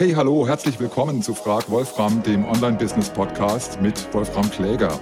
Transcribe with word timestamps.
Hey, 0.00 0.12
hallo, 0.12 0.48
herzlich 0.48 0.80
willkommen 0.80 1.20
zu 1.20 1.34
Frag 1.34 1.68
Wolfram, 1.70 2.22
dem 2.22 2.46
Online-Business-Podcast 2.46 3.82
mit 3.82 4.08
Wolfram 4.14 4.50
Kläger. 4.50 4.98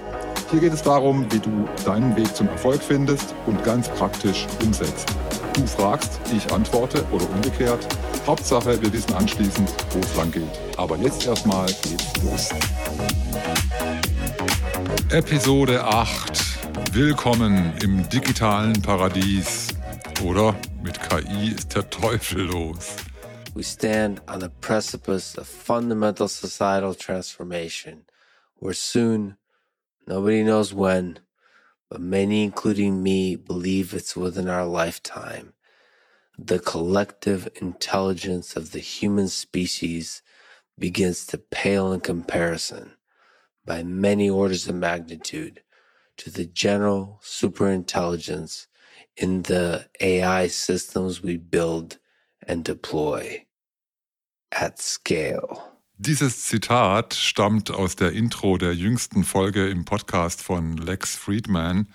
Hier 0.51 0.59
geht 0.59 0.73
es 0.73 0.81
darum, 0.81 1.25
wie 1.31 1.39
du 1.39 1.69
deinen 1.85 2.17
Weg 2.17 2.35
zum 2.35 2.49
Erfolg 2.49 2.83
findest 2.83 3.33
und 3.45 3.63
ganz 3.63 3.87
praktisch 3.87 4.45
umsetzt. 4.61 5.07
Du 5.53 5.65
fragst, 5.65 6.19
ich 6.35 6.51
antworte 6.51 7.05
oder 7.13 7.29
umgekehrt. 7.29 7.87
Hauptsache, 8.27 8.81
wir 8.81 8.91
wissen 8.91 9.13
anschließend, 9.13 9.73
wo 9.91 9.99
es 9.99 10.17
lang 10.17 10.31
geht. 10.31 10.59
Aber 10.75 10.97
jetzt 10.97 11.25
erstmal 11.25 11.67
geht's 11.67 12.21
los. 12.21 12.49
Episode 15.11 15.81
8. 15.81 16.91
Willkommen 16.91 17.71
im 17.81 18.09
digitalen 18.09 18.81
Paradies. 18.81 19.67
Oder 20.25 20.53
mit 20.83 20.99
KI 20.99 21.51
ist 21.55 21.73
der 21.73 21.89
Teufel 21.89 22.41
los. 22.41 22.97
We 23.53 23.63
stand 23.63 24.21
on 24.27 24.39
the 24.39 24.49
precipice 24.49 25.35
of 25.37 25.47
fundamental 25.47 26.27
societal 26.27 26.95
transformation, 26.95 28.05
where 28.57 28.73
soon 28.73 29.37
Nobody 30.09 30.41
knows 30.41 30.73
when, 30.73 31.19
but 31.87 32.01
many, 32.01 32.43
including 32.43 33.03
me, 33.03 33.35
believe 33.35 33.93
it's 33.93 34.15
within 34.15 34.49
our 34.49 34.65
lifetime. 34.65 35.53
The 36.35 36.57
collective 36.57 37.47
intelligence 37.61 38.55
of 38.55 38.71
the 38.71 38.79
human 38.79 39.27
species 39.27 40.23
begins 40.79 41.27
to 41.27 41.37
pale 41.37 41.93
in 41.93 41.99
comparison 41.99 42.93
by 43.63 43.83
many 43.83 44.27
orders 44.27 44.67
of 44.67 44.75
magnitude 44.75 45.61
to 46.17 46.31
the 46.31 46.45
general 46.45 47.21
superintelligence 47.23 48.65
in 49.15 49.43
the 49.43 49.89
AI 50.01 50.47
systems 50.47 51.21
we 51.21 51.37
build 51.37 51.99
and 52.47 52.63
deploy 52.63 53.45
at 54.51 54.81
scale. 54.81 55.57
Dieses 55.97 56.45
Zitat 56.45 57.13
stammt 57.13 57.71
aus 57.71 57.95
der 57.95 58.13
Intro 58.13 58.57
der 58.57 58.73
jüngsten 58.73 59.23
Folge 59.23 59.67
im 59.67 59.83
Podcast 59.83 60.41
von 60.41 60.77
Lex 60.77 61.15
Friedman. 61.15 61.87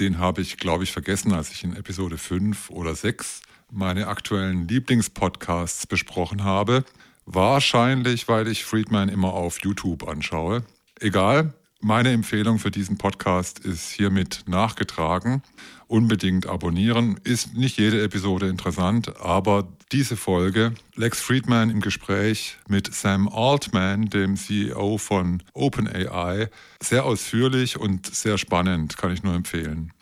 Den 0.00 0.18
habe 0.18 0.40
ich, 0.40 0.56
glaube 0.56 0.82
ich, 0.84 0.90
vergessen, 0.90 1.32
als 1.32 1.50
ich 1.52 1.62
in 1.62 1.76
Episode 1.76 2.18
5 2.18 2.70
oder 2.70 2.94
6 2.96 3.42
meine 3.70 4.08
aktuellen 4.08 4.66
Lieblingspodcasts 4.66 5.86
besprochen 5.86 6.42
habe. 6.42 6.84
Wahrscheinlich, 7.26 8.28
weil 8.28 8.48
ich 8.48 8.64
Friedman 8.64 9.08
immer 9.08 9.32
auf 9.32 9.60
YouTube 9.62 10.06
anschaue. 10.08 10.64
Egal, 11.00 11.54
meine 11.84 12.12
Empfehlung 12.12 12.58
für 12.58 12.70
diesen 12.70 12.96
Podcast 12.96 13.58
ist 13.58 13.90
hiermit 13.90 14.44
nachgetragen. 14.46 15.42
Unbedingt 15.86 16.46
abonnieren. 16.46 17.20
Ist 17.24 17.54
nicht 17.54 17.76
jede 17.76 18.02
Episode 18.02 18.48
interessant, 18.48 19.20
aber 19.20 19.68
diese 19.92 20.16
Folge, 20.16 20.72
Lex 20.94 21.20
Friedman 21.20 21.68
im 21.68 21.80
Gespräch 21.80 22.56
mit 22.68 22.92
Sam 22.94 23.28
Altman, 23.28 24.06
dem 24.06 24.36
CEO 24.36 24.96
von 24.96 25.42
OpenAI, 25.52 26.48
sehr 26.82 27.04
ausführlich 27.04 27.78
und 27.78 28.06
sehr 28.06 28.38
spannend, 28.38 28.96
kann 28.96 29.12
ich 29.12 29.22
nur 29.22 29.34
empfehlen. 29.34 29.92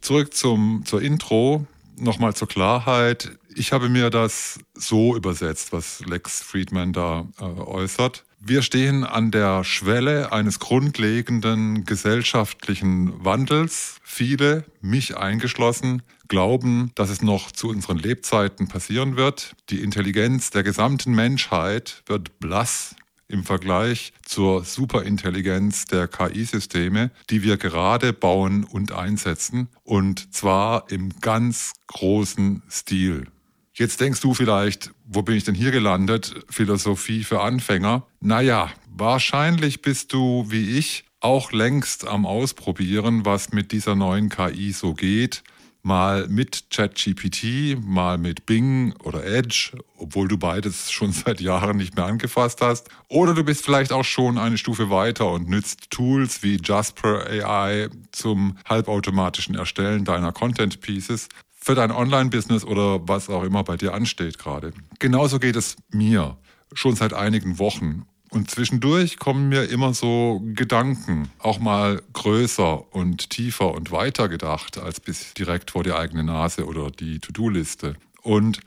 Zurück 0.00 0.34
zum, 0.34 0.84
zur 0.86 1.02
Intro, 1.02 1.66
nochmal 1.96 2.34
zur 2.34 2.46
Klarheit. 2.46 3.32
Ich 3.56 3.72
habe 3.72 3.88
mir 3.88 4.08
das 4.08 4.60
so 4.74 5.16
übersetzt, 5.16 5.72
was 5.72 5.98
Lex 6.06 6.42
Friedman 6.42 6.92
da 6.92 7.26
äh, 7.40 7.42
äußert. 7.42 8.24
Wir 8.44 8.62
stehen 8.62 9.04
an 9.04 9.30
der 9.30 9.62
Schwelle 9.62 10.32
eines 10.32 10.58
grundlegenden 10.58 11.84
gesellschaftlichen 11.84 13.24
Wandels. 13.24 14.00
Viele, 14.02 14.64
mich 14.80 15.16
eingeschlossen, 15.16 16.02
glauben, 16.26 16.90
dass 16.96 17.08
es 17.08 17.22
noch 17.22 17.52
zu 17.52 17.68
unseren 17.68 17.98
Lebzeiten 17.98 18.66
passieren 18.66 19.14
wird. 19.16 19.54
Die 19.70 19.80
Intelligenz 19.80 20.50
der 20.50 20.64
gesamten 20.64 21.14
Menschheit 21.14 22.02
wird 22.06 22.40
blass 22.40 22.96
im 23.28 23.44
Vergleich 23.44 24.12
zur 24.26 24.64
Superintelligenz 24.64 25.84
der 25.84 26.08
KI-Systeme, 26.08 27.12
die 27.30 27.44
wir 27.44 27.58
gerade 27.58 28.12
bauen 28.12 28.64
und 28.64 28.90
einsetzen. 28.90 29.68
Und 29.84 30.34
zwar 30.34 30.90
im 30.90 31.10
ganz 31.20 31.74
großen 31.86 32.64
Stil. 32.68 33.28
Jetzt 33.74 34.00
denkst 34.00 34.20
du 34.20 34.34
vielleicht, 34.34 34.90
wo 35.14 35.22
bin 35.22 35.36
ich 35.36 35.44
denn 35.44 35.54
hier 35.54 35.70
gelandet? 35.70 36.34
Philosophie 36.48 37.24
für 37.24 37.40
Anfänger. 37.40 38.06
Naja, 38.20 38.70
wahrscheinlich 38.96 39.82
bist 39.82 40.12
du 40.12 40.46
wie 40.48 40.78
ich 40.78 41.04
auch 41.20 41.52
längst 41.52 42.06
am 42.06 42.26
Ausprobieren, 42.26 43.24
was 43.24 43.52
mit 43.52 43.72
dieser 43.72 43.94
neuen 43.94 44.28
KI 44.28 44.72
so 44.72 44.94
geht. 44.94 45.44
Mal 45.84 46.28
mit 46.28 46.70
ChatGPT, 46.70 47.76
mal 47.84 48.16
mit 48.16 48.46
Bing 48.46 48.94
oder 49.02 49.24
Edge, 49.24 49.72
obwohl 49.96 50.28
du 50.28 50.38
beides 50.38 50.92
schon 50.92 51.12
seit 51.12 51.40
Jahren 51.40 51.76
nicht 51.76 51.96
mehr 51.96 52.06
angefasst 52.06 52.60
hast. 52.60 52.88
Oder 53.08 53.34
du 53.34 53.44
bist 53.44 53.64
vielleicht 53.64 53.92
auch 53.92 54.04
schon 54.04 54.38
eine 54.38 54.58
Stufe 54.58 54.90
weiter 54.90 55.30
und 55.30 55.48
nützt 55.48 55.90
Tools 55.90 56.42
wie 56.42 56.60
Jasper 56.62 57.26
AI 57.26 57.88
zum 58.12 58.56
halbautomatischen 58.68 59.56
Erstellen 59.56 60.04
deiner 60.04 60.32
Content 60.32 60.80
Pieces 60.80 61.28
für 61.62 61.76
dein 61.76 61.92
Online-Business 61.92 62.64
oder 62.64 63.06
was 63.06 63.30
auch 63.30 63.44
immer 63.44 63.62
bei 63.62 63.76
dir 63.76 63.94
ansteht 63.94 64.38
gerade. 64.38 64.72
Genauso 64.98 65.38
geht 65.38 65.54
es 65.54 65.76
mir 65.90 66.36
schon 66.72 66.96
seit 66.96 67.12
einigen 67.14 67.58
Wochen. 67.60 68.04
Und 68.30 68.50
zwischendurch 68.50 69.18
kommen 69.18 69.48
mir 69.48 69.68
immer 69.68 69.94
so 69.94 70.42
Gedanken, 70.54 71.30
auch 71.38 71.60
mal 71.60 72.02
größer 72.14 72.92
und 72.94 73.30
tiefer 73.30 73.74
und 73.74 73.92
weiter 73.92 74.28
gedacht 74.28 74.78
als 74.78 75.00
bis 75.00 75.34
direkt 75.34 75.70
vor 75.70 75.84
die 75.84 75.92
eigene 75.92 76.24
Nase 76.24 76.66
oder 76.66 76.90
die 76.90 77.20
To-Do-Liste. 77.20 77.94
Und 78.22 78.60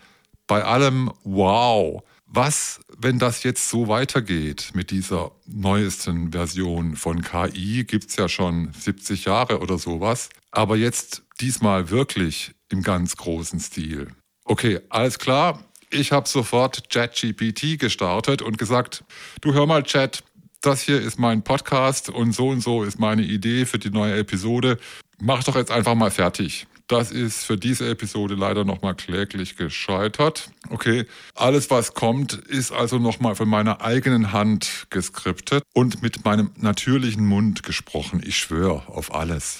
bei 0.48 0.64
allem 0.64 1.12
Wow, 1.24 2.04
was, 2.28 2.80
wenn 2.98 3.20
das 3.20 3.44
jetzt 3.44 3.68
so 3.68 3.88
weitergeht 3.88 4.72
mit 4.74 4.92
dieser 4.92 5.32
neuesten 5.48 6.32
Version 6.32 6.96
von 6.96 7.22
KI, 7.24 7.84
gibt 7.84 8.10
es 8.10 8.16
ja 8.16 8.30
schon 8.30 8.72
70 8.72 9.26
Jahre 9.26 9.60
oder 9.60 9.78
sowas, 9.80 10.30
aber 10.52 10.78
jetzt 10.78 11.24
diesmal 11.42 11.90
wirklich 11.90 12.56
im 12.76 12.84
ganz 12.84 13.16
großen 13.16 13.60
Stil. 13.60 14.08
Okay, 14.44 14.80
alles 14.90 15.18
klar. 15.18 15.64
Ich 15.90 16.12
habe 16.12 16.28
sofort 16.28 16.90
ChatGPT 16.90 17.80
gestartet 17.80 18.42
und 18.42 18.58
gesagt, 18.58 19.04
du 19.42 19.54
hör 19.54 19.66
mal 19.66 19.84
Chat, 19.84 20.24
das 20.62 20.82
hier 20.82 21.00
ist 21.00 21.18
mein 21.18 21.44
Podcast 21.44 22.10
und 22.10 22.34
so 22.34 22.50
und 22.50 22.62
so 22.62 22.84
ist 22.84 23.00
meine 23.00 23.22
Idee 23.22 23.66
für 23.66 23.80
die 23.80 23.92
neue 23.92 24.18
Episode. 24.18 24.78
Mach 25.20 25.44
doch 25.44 25.56
jetzt 25.56 25.72
einfach 25.72 25.96
mal 25.96 26.12
fertig. 26.12 26.68
Das 26.88 27.12
ist 27.12 27.46
für 27.46 27.58
diese 27.58 27.90
Episode 27.90 28.36
leider 28.36 28.64
nochmal 28.66 28.94
kläglich 28.94 29.56
gescheitert. 29.56 30.52
Okay, 30.70 31.06
alles 31.34 31.72
was 31.72 31.94
kommt, 31.94 32.34
ist 32.34 32.72
also 32.72 33.00
nochmal 33.00 33.36
von 33.36 33.50
meiner 33.50 33.82
eigenen 33.82 34.34
Hand 34.34 34.88
geskriptet 34.92 35.64
und 35.74 36.04
mit 36.04 36.26
meinem 36.26 36.52
natürlichen 36.58 37.26
Mund 37.26 37.64
gesprochen. 37.64 38.22
Ich 38.24 38.38
schwöre 38.38 38.88
auf 38.88 39.16
alles. 39.16 39.60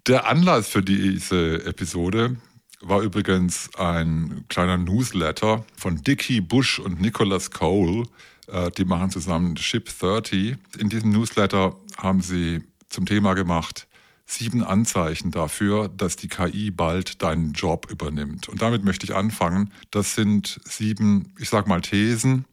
Der 0.08 0.26
Anlass 0.26 0.70
für 0.70 0.82
diese 0.82 1.66
Episode 1.66 2.38
war 2.80 3.02
übrigens 3.02 3.70
ein 3.76 4.46
kleiner 4.48 4.78
Newsletter 4.78 5.66
von 5.76 6.02
Dickie 6.02 6.40
Bush 6.40 6.80
und 6.80 7.02
Nicholas 7.02 7.52
Cole. 7.52 8.06
Äh, 8.48 8.72
die 8.72 8.86
machen 8.86 9.12
zusammen 9.12 9.58
Ship 9.58 9.86
30. 9.86 10.56
In 10.80 10.88
diesem 10.88 11.12
Newsletter 11.12 11.76
haben 11.98 12.22
sie 12.22 12.64
zum 12.88 13.06
Thema 13.06 13.34
gemacht, 13.34 13.86
sieben 14.26 14.64
Anzeichen 14.64 15.32
dafür, 15.32 15.90
dass 15.90 16.16
die 16.16 16.30
KI 16.30 16.72
bald 16.72 17.22
deinen 17.22 17.52
Job 17.52 17.92
übernimmt. 17.92 18.48
Und 18.48 18.62
damit 18.62 18.86
möchte 18.86 19.06
ich 19.06 19.14
anfangen. 19.14 19.74
Das 19.92 20.16
sind 20.16 20.62
sieben, 20.64 21.34
ich 21.38 21.50
sag 21.50 21.68
mal, 21.68 21.82
Thesen, 21.82 22.46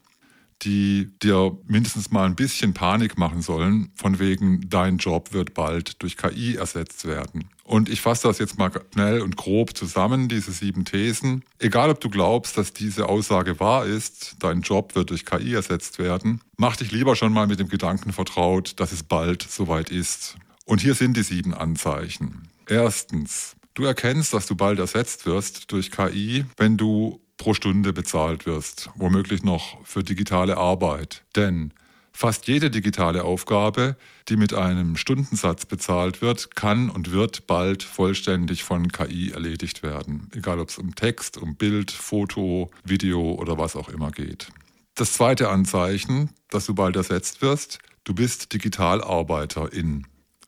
die 0.65 1.11
dir 1.23 1.57
mindestens 1.67 2.11
mal 2.11 2.25
ein 2.25 2.37
bisschen 2.37 2.75
Panik 2.75 3.19
machen 3.19 3.43
sollen, 3.43 3.91
von 3.95 4.19
wegen, 4.19 4.69
dein 4.69 4.99
Job 4.99 5.33
wird 5.33 5.55
bald 5.55 6.03
durch 6.03 6.17
KI 6.17 6.57
ersetzt 6.57 7.05
werden. 7.05 7.51
Und 7.65 7.89
ich 7.89 8.01
fasse 8.01 8.29
das 8.29 8.39
jetzt 8.39 8.59
mal 8.59 8.71
schnell 8.93 9.23
und 9.23 9.37
grob 9.37 9.77
zusammen, 9.77 10.29
diese 10.29 10.53
sieben 10.53 10.85
Thesen. 10.85 11.45
Egal, 11.59 11.91
ob 11.91 12.01
du 12.01 12.11
glaubst, 12.11 12.59
dass 12.59 12.73
diese 12.73 13.09
Aussage 13.09 13.59
wahr 13.59 13.87
ist, 13.87 14.37
dein 14.41 14.61
Job 14.61 14.94
wird 14.94 15.11
durch 15.11 15.25
KI 15.25 15.55
ersetzt 15.55 15.99
werden, 15.99 16.41
mach 16.59 16.77
dich 16.77 16.93
lieber 16.93 17.17
schon 17.17 17.33
mal 17.33 17.47
mit 17.47 17.61
dem 17.61 17.69
Gedanken 17.69 18.12
vertraut, 18.12 18.75
dass 18.81 18.93
es 18.93 19.03
bald 19.03 19.43
soweit 19.43 19.91
ist. 19.91 20.37
Und 20.67 20.81
hier 20.81 20.94
sind 20.94 21.17
die 21.17 21.23
sieben 21.23 21.55
Anzeichen. 21.55 22.49
Erstens, 22.67 23.56
du 23.75 23.85
erkennst, 23.85 24.33
dass 24.35 24.47
du 24.47 24.56
bald 24.56 24.79
ersetzt 24.79 25.27
wirst 25.27 25.73
durch 25.73 25.91
KI, 25.91 26.44
wenn 26.56 26.77
du 26.77 27.21
pro 27.37 27.55
Stunde 27.55 27.93
bezahlt 27.93 28.47
wirst, 28.47 28.91
womöglich 28.97 29.43
noch 29.43 29.85
für 29.85 30.03
digitale 30.03 30.57
Arbeit. 30.57 31.25
Denn 31.37 31.73
fast 32.13 32.47
jede 32.47 32.71
digitale 32.71 33.25
Aufgabe, 33.25 33.97
die 34.29 34.37
mit 34.37 34.55
einem 34.55 34.97
Stundensatz 34.97 35.67
bezahlt 35.67 36.23
wird, 36.23 36.55
kann 36.55 36.89
und 36.89 37.11
wird 37.11 37.47
bald 37.47 37.83
vollständig 37.83 38.63
von 38.65 38.91
KI 38.91 39.33
erledigt 39.33 39.83
werden. 39.83 40.31
Egal 40.35 40.61
ob 40.61 40.69
es 40.69 40.79
um 40.79 40.95
Text, 40.95 41.37
um 41.37 41.57
Bild, 41.57 41.91
Foto, 41.91 42.71
Video 42.85 43.33
oder 43.35 43.59
was 43.59 43.77
auch 43.77 43.89
immer 43.89 44.11
geht. 44.11 44.49
Das 44.95 45.15
zweite 45.15 45.49
Anzeichen, 45.49 46.31
dass 46.51 46.67
du 46.67 46.75
bald 46.75 46.95
ersetzt 46.95 47.43
wirst, 47.43 47.81
du 48.05 48.15
bist 48.15 48.53
Digitalarbeiterin. 48.53 50.07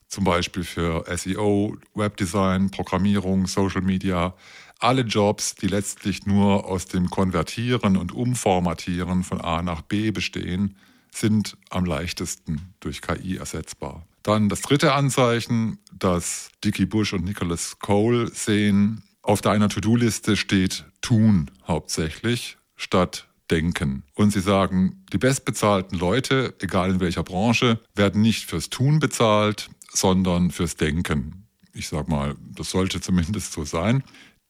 Zum 0.08 0.22
Beispiel 0.22 0.62
für 0.62 1.04
SEO, 1.16 1.76
Webdesign, 1.94 2.70
Programmierung, 2.70 3.48
Social 3.48 3.82
Media, 3.82 4.34
Alle 4.78 5.02
Jobs, 5.02 5.54
die 5.54 5.68
letztlich 5.68 6.26
nur 6.26 6.66
aus 6.66 6.86
dem 6.86 7.08
Konvertieren 7.08 7.96
und 7.96 8.12
Umformatieren 8.12 9.24
von 9.24 9.40
A 9.40 9.62
nach 9.62 9.82
B 9.82 10.10
bestehen, 10.10 10.76
sind 11.10 11.56
am 11.70 11.84
leichtesten 11.84 12.74
durch 12.80 13.00
KI 13.00 13.36
ersetzbar. 13.36 14.06
Dann 14.22 14.48
das 14.48 14.60
dritte 14.60 14.92
Anzeichen, 14.92 15.78
das 15.92 16.50
Dickie 16.62 16.86
Bush 16.86 17.12
und 17.12 17.24
Nicholas 17.24 17.78
Cole 17.78 18.28
sehen. 18.28 19.02
Auf 19.22 19.40
deiner 19.40 19.68
To-Do-Liste 19.68 20.36
steht 20.36 20.84
tun 21.00 21.50
hauptsächlich 21.66 22.58
statt 22.74 23.28
denken. 23.50 24.02
Und 24.14 24.32
sie 24.32 24.40
sagen, 24.40 25.04
die 25.12 25.18
bestbezahlten 25.18 25.98
Leute, 25.98 26.54
egal 26.60 26.90
in 26.90 27.00
welcher 27.00 27.22
Branche, 27.22 27.80
werden 27.94 28.20
nicht 28.20 28.44
fürs 28.44 28.68
Tun 28.68 28.98
bezahlt, 28.98 29.70
sondern 29.92 30.50
fürs 30.50 30.76
Denken. 30.76 31.46
Ich 31.72 31.88
sag 31.88 32.08
mal, 32.08 32.34
das 32.40 32.70
sollte 32.70 33.00
zumindest 33.00 33.52
so 33.52 33.64
sein. 33.64 34.02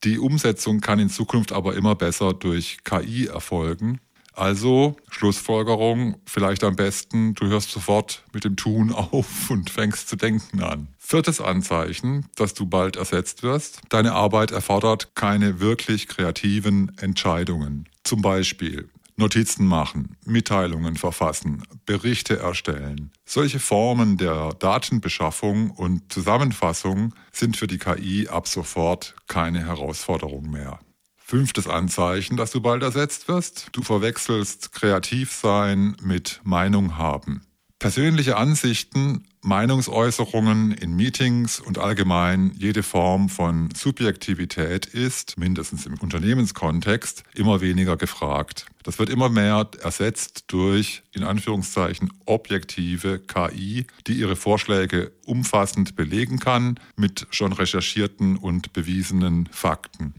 Die 0.04 0.19
Umsetzung 0.19 0.81
kann 0.81 0.98
in 0.98 1.10
Zukunft 1.10 1.52
aber 1.52 1.75
immer 1.75 1.94
besser 1.94 2.32
durch 2.32 2.78
KI 2.84 3.26
erfolgen. 3.26 4.00
Also 4.37 4.96
Schlussfolgerung, 5.10 6.20
vielleicht 6.26 6.62
am 6.62 6.76
besten, 6.76 7.34
du 7.34 7.46
hörst 7.46 7.70
sofort 7.70 8.22
mit 8.34 8.44
dem 8.44 8.56
Tun 8.56 8.93
auf 8.93 9.26
und 9.50 9.70
fängst 9.70 10.08
zu 10.08 10.16
denken 10.16 10.62
an. 10.62 10.88
Viertes 10.98 11.40
Anzeichen, 11.40 12.26
dass 12.37 12.52
du 12.52 12.66
bald 12.66 12.96
ersetzt 12.96 13.43
wirst. 13.43 13.81
Deine 13.88 14.12
Arbeit 14.12 14.50
erfordert 14.50 15.14
keine 15.14 15.60
wirklich 15.60 16.06
kreativen 16.06 16.92
Entscheidungen. 16.99 17.88
Zum 18.04 18.20
Beispiel 18.20 18.90
Notizen 19.16 19.66
machen, 19.66 20.16
Mitteilungen 20.26 20.96
verfassen, 20.96 21.62
Berichte 21.86 22.38
erstellen. 22.38 23.12
Solche 23.24 23.60
Formen 23.60 24.18
der 24.18 24.50
Datenbeschaffung 24.58 25.70
und 25.70 26.12
Zusammenfassung 26.12 27.14
sind 27.32 27.56
für 27.56 27.66
die 27.66 27.78
KI 27.78 28.28
ab 28.28 28.46
sofort 28.46 29.14
keine 29.26 29.64
Herausforderung 29.64 30.50
mehr. 30.50 30.80
Fünftes 31.16 31.66
Anzeichen, 31.66 32.36
dass 32.36 32.52
du 32.52 32.60
bald 32.60 32.82
ersetzt 32.82 33.26
wirst. 33.26 33.68
Du 33.72 33.82
verwechselst 33.82 34.72
kreativ 34.72 35.32
sein 35.32 35.96
mit 36.02 36.40
Meinung 36.44 36.98
haben. 36.98 37.45
Persönliche 37.78 38.38
Ansichten, 38.38 39.25
Meinungsäußerungen 39.43 40.73
in 40.73 40.96
Meetings 40.96 41.61
und 41.61 41.76
allgemein 41.76 42.52
jede 42.56 42.82
Form 42.82 43.28
von 43.28 43.69
Subjektivität 43.75 44.87
ist, 44.87 45.37
mindestens 45.38 45.84
im 45.84 45.99
Unternehmenskontext, 45.99 47.23
immer 47.34 47.61
weniger 47.61 47.99
gefragt. 47.99 48.64
Das 48.82 48.99
wird 48.99 49.11
immer 49.11 49.28
mehr 49.28 49.69
ersetzt 49.82 50.44
durch, 50.46 51.02
in 51.12 51.23
Anführungszeichen, 51.23 52.11
objektive 52.25 53.19
KI, 53.19 53.87
die 54.06 54.14
ihre 54.14 54.37
Vorschläge 54.37 55.12
umfassend 55.26 55.96
belegen 55.96 56.38
kann 56.38 56.81
mit 56.96 57.26
schon 57.31 57.52
recherchierten 57.52 58.37
und 58.38 58.73
bewiesenen 58.73 59.50
Fakten. 59.52 60.14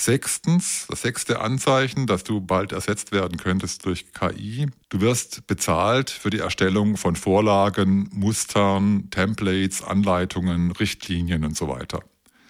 Sechstens, 0.00 0.86
das 0.88 1.02
sechste 1.02 1.40
Anzeichen, 1.40 2.06
dass 2.06 2.22
du 2.22 2.40
bald 2.40 2.70
ersetzt 2.70 3.10
werden 3.10 3.36
könntest 3.36 3.84
durch 3.84 4.12
KI. 4.12 4.68
Du 4.90 5.00
wirst 5.00 5.48
bezahlt 5.48 6.08
für 6.08 6.30
die 6.30 6.38
Erstellung 6.38 6.96
von 6.96 7.16
Vorlagen, 7.16 8.08
Mustern, 8.12 9.10
Templates, 9.10 9.82
Anleitungen, 9.82 10.70
Richtlinien 10.70 11.44
und 11.44 11.56
so 11.56 11.66
weiter. 11.66 12.00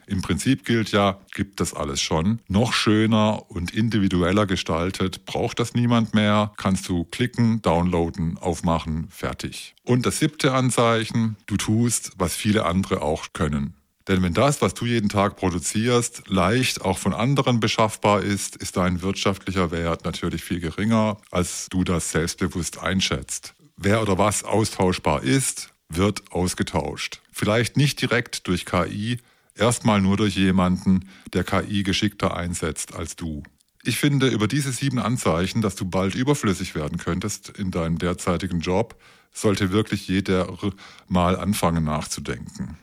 Im 0.07 0.21
Prinzip 0.21 0.67
gilt 0.67 0.93
ja, 0.93 1.21
gibt 1.35 1.61
das 1.61 1.73
alles 1.73 2.03
schon. 2.03 2.41
Noch 2.49 2.75
schöner 2.75 3.51
und 3.51 3.75
individueller 3.75 4.45
gestaltet, 4.45 5.25
braucht 5.25 5.59
das 5.59 5.73
niemand 5.73 6.15
mehr. 6.15 6.53
Kannst 6.59 6.87
du 6.91 7.05
klicken, 7.05 7.63
downloaden, 7.63 8.37
aufmachen, 8.37 9.09
fertig. 9.09 9.75
Und 9.85 10.05
das 10.05 10.19
siebte 10.19 10.53
Anzeichen, 10.53 11.37
du 11.47 11.57
tust, 11.57 12.13
was 12.19 12.37
viele 12.37 12.67
andere 12.67 13.01
auch 13.01 13.29
können. 13.33 13.78
Denn 14.09 14.23
wenn 14.23 14.33
das, 14.33 14.63
was 14.63 14.73
du 14.73 14.87
jeden 14.87 15.11
Tag 15.11 15.37
produzierst, 15.37 16.29
leicht 16.29 16.81
auch 16.81 16.99
von 16.99 17.13
anderen 17.13 17.61
beschaffbar 17.61 18.23
ist, 18.23 18.57
ist 18.57 18.79
dein 18.79 19.03
wirtschaftlicher 19.03 19.71
Wert 19.71 20.07
natürlich 20.07 20.43
viel 20.43 20.61
geringer, 20.61 21.19
als 21.31 21.67
du 21.69 21.85
das 21.85 22.11
selbstbewusst 22.11 22.79
einschätzt. 22.83 23.55
Wer 23.77 24.01
oder 24.01 24.17
was 24.17 24.45
austauschbar 24.45 25.23
ist, 25.23 25.75
wird 25.91 26.33
ausgetauscht. 26.33 27.21
Vielleicht 27.33 27.77
nicht 27.77 28.01
direkt 28.01 28.49
durch 28.49 28.65
KI, 28.65 29.19
erstmal 29.55 30.01
nur 30.01 30.17
durch 30.17 30.37
jemanden, 30.37 31.09
der 31.35 31.45
KI 31.45 31.83
geschickter 31.83 32.35
einsetzt 32.35 32.95
als 32.95 33.15
du. 33.15 33.43
Ich 33.85 33.99
finde, 33.99 34.29
über 34.29 34.49
diese 34.49 34.73
sieben 34.73 34.99
Anzeichen, 34.99 35.61
dass 35.61 35.77
du 35.77 35.85
bald 35.85 36.15
überflüssig 36.15 36.75
werden 36.75 36.99
könntest 36.99 37.51
in 37.51 37.71
deinem 37.71 37.99
derzeitigen 37.99 38.61
Job, 38.61 39.01
sollte 39.33 39.71
wirklich 39.71 40.09
jeder 40.09 40.57
mal 41.07 41.37
anfangen 41.37 41.85
nachzudenken. 41.85 42.79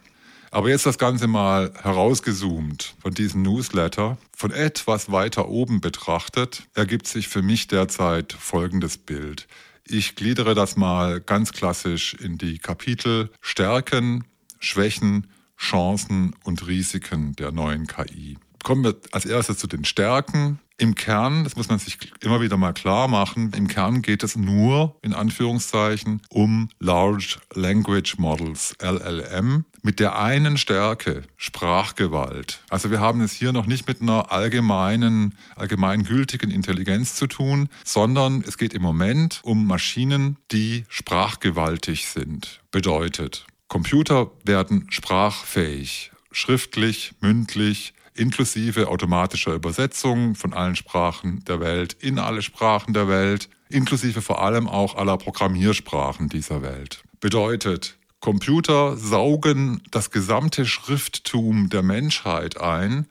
Aber 0.56 0.70
jetzt 0.70 0.86
das 0.86 0.98
Ganze 0.98 1.28
mal 1.28 1.74
herausgezoomt 1.84 2.96
von 3.02 3.14
diesem 3.14 3.42
Newsletter. 3.42 4.18
Von 4.34 4.52
etwas 4.52 5.12
weiter 5.12 5.50
oben 5.50 5.82
betrachtet 5.82 6.64
ergibt 6.74 7.08
sich 7.08 7.28
für 7.28 7.42
mich 7.42 7.68
derzeit 7.68 8.32
folgendes 8.32 8.98
Bild. 8.98 9.50
Ich 9.86 10.16
gliedere 10.16 10.56
das 10.56 10.78
mal 10.78 11.20
ganz 11.20 11.52
klassisch 11.52 12.14
in 12.14 12.38
die 12.38 12.58
Kapitel 12.60 13.32
Stärken, 13.42 14.24
Schwächen, 14.60 15.28
Chancen 15.58 16.34
und 16.46 16.66
Risiken 16.66 17.36
der 17.36 17.52
neuen 17.52 17.86
KI. 17.86 18.38
Kommen 18.66 18.84
wir 18.84 18.96
als 19.12 19.26
erstes 19.26 19.60
zu 19.60 19.68
den 19.68 19.86
Stärken. 19.86 20.60
Im 20.80 20.96
Kern, 20.96 21.44
das 21.44 21.56
muss 21.56 21.70
man 21.70 21.78
sich 21.78 22.00
immer 22.22 22.42
wieder 22.42 22.58
mal 22.58 22.74
klar 22.74 23.08
machen, 23.08 23.54
im 23.56 23.68
Kern 23.68 24.02
geht 24.02 24.24
es 24.24 24.36
nur 24.36 24.98
in 25.04 25.14
Anführungszeichen 25.14 26.24
um 26.30 26.70
Large 26.80 27.38
Language 27.54 28.18
Models, 28.18 28.76
LLM, 28.82 29.66
mit 29.84 30.00
der 30.00 30.18
einen 30.18 30.58
Stärke, 30.58 31.22
Sprachgewalt. 31.38 32.64
Also 32.72 32.90
wir 32.90 33.00
haben 33.00 33.22
es 33.22 33.34
hier 33.34 33.54
noch 33.54 33.68
nicht 33.68 33.88
mit 33.88 34.02
einer 34.02 34.32
allgemeinen, 34.32 35.38
allgemeingültigen 35.56 36.50
Intelligenz 36.50 37.14
zu 37.14 37.28
tun, 37.28 37.70
sondern 37.84 38.44
es 38.48 38.58
geht 38.58 38.74
im 38.74 38.82
Moment 38.82 39.42
um 39.44 39.68
Maschinen, 39.68 40.38
die 40.52 40.86
sprachgewaltig 40.90 42.08
sind. 42.08 42.62
Bedeutet, 42.72 43.46
Computer 43.68 44.32
werden 44.44 44.88
sprachfähig, 44.90 46.12
schriftlich, 46.32 47.14
mündlich, 47.22 47.94
inklusive 48.16 48.88
automatischer 48.88 49.54
Übersetzung 49.54 50.36
von 50.36 50.54
allen 50.54 50.76
Sprachen 50.76 51.44
der 51.46 51.60
Welt 51.60 51.94
in 52.00 52.18
alle 52.18 52.42
Sprachen 52.42 52.94
der 52.94 53.08
Welt, 53.08 53.50
inklusive 53.70 54.22
vor 54.22 54.42
allem 54.42 54.68
auch 54.68 54.96
aller 54.96 55.18
Programmiersprachen 55.18 56.30
dieser 56.30 56.62
Welt. 56.62 57.04
Bedeutet, 57.20 57.98
Computer 58.20 58.98
saugen 58.98 59.84
das 59.92 60.10
gesamte 60.10 60.66
Schrifttum 60.66 61.70
der 61.70 61.84
Menschheit 61.84 62.60
ein 62.60 63.08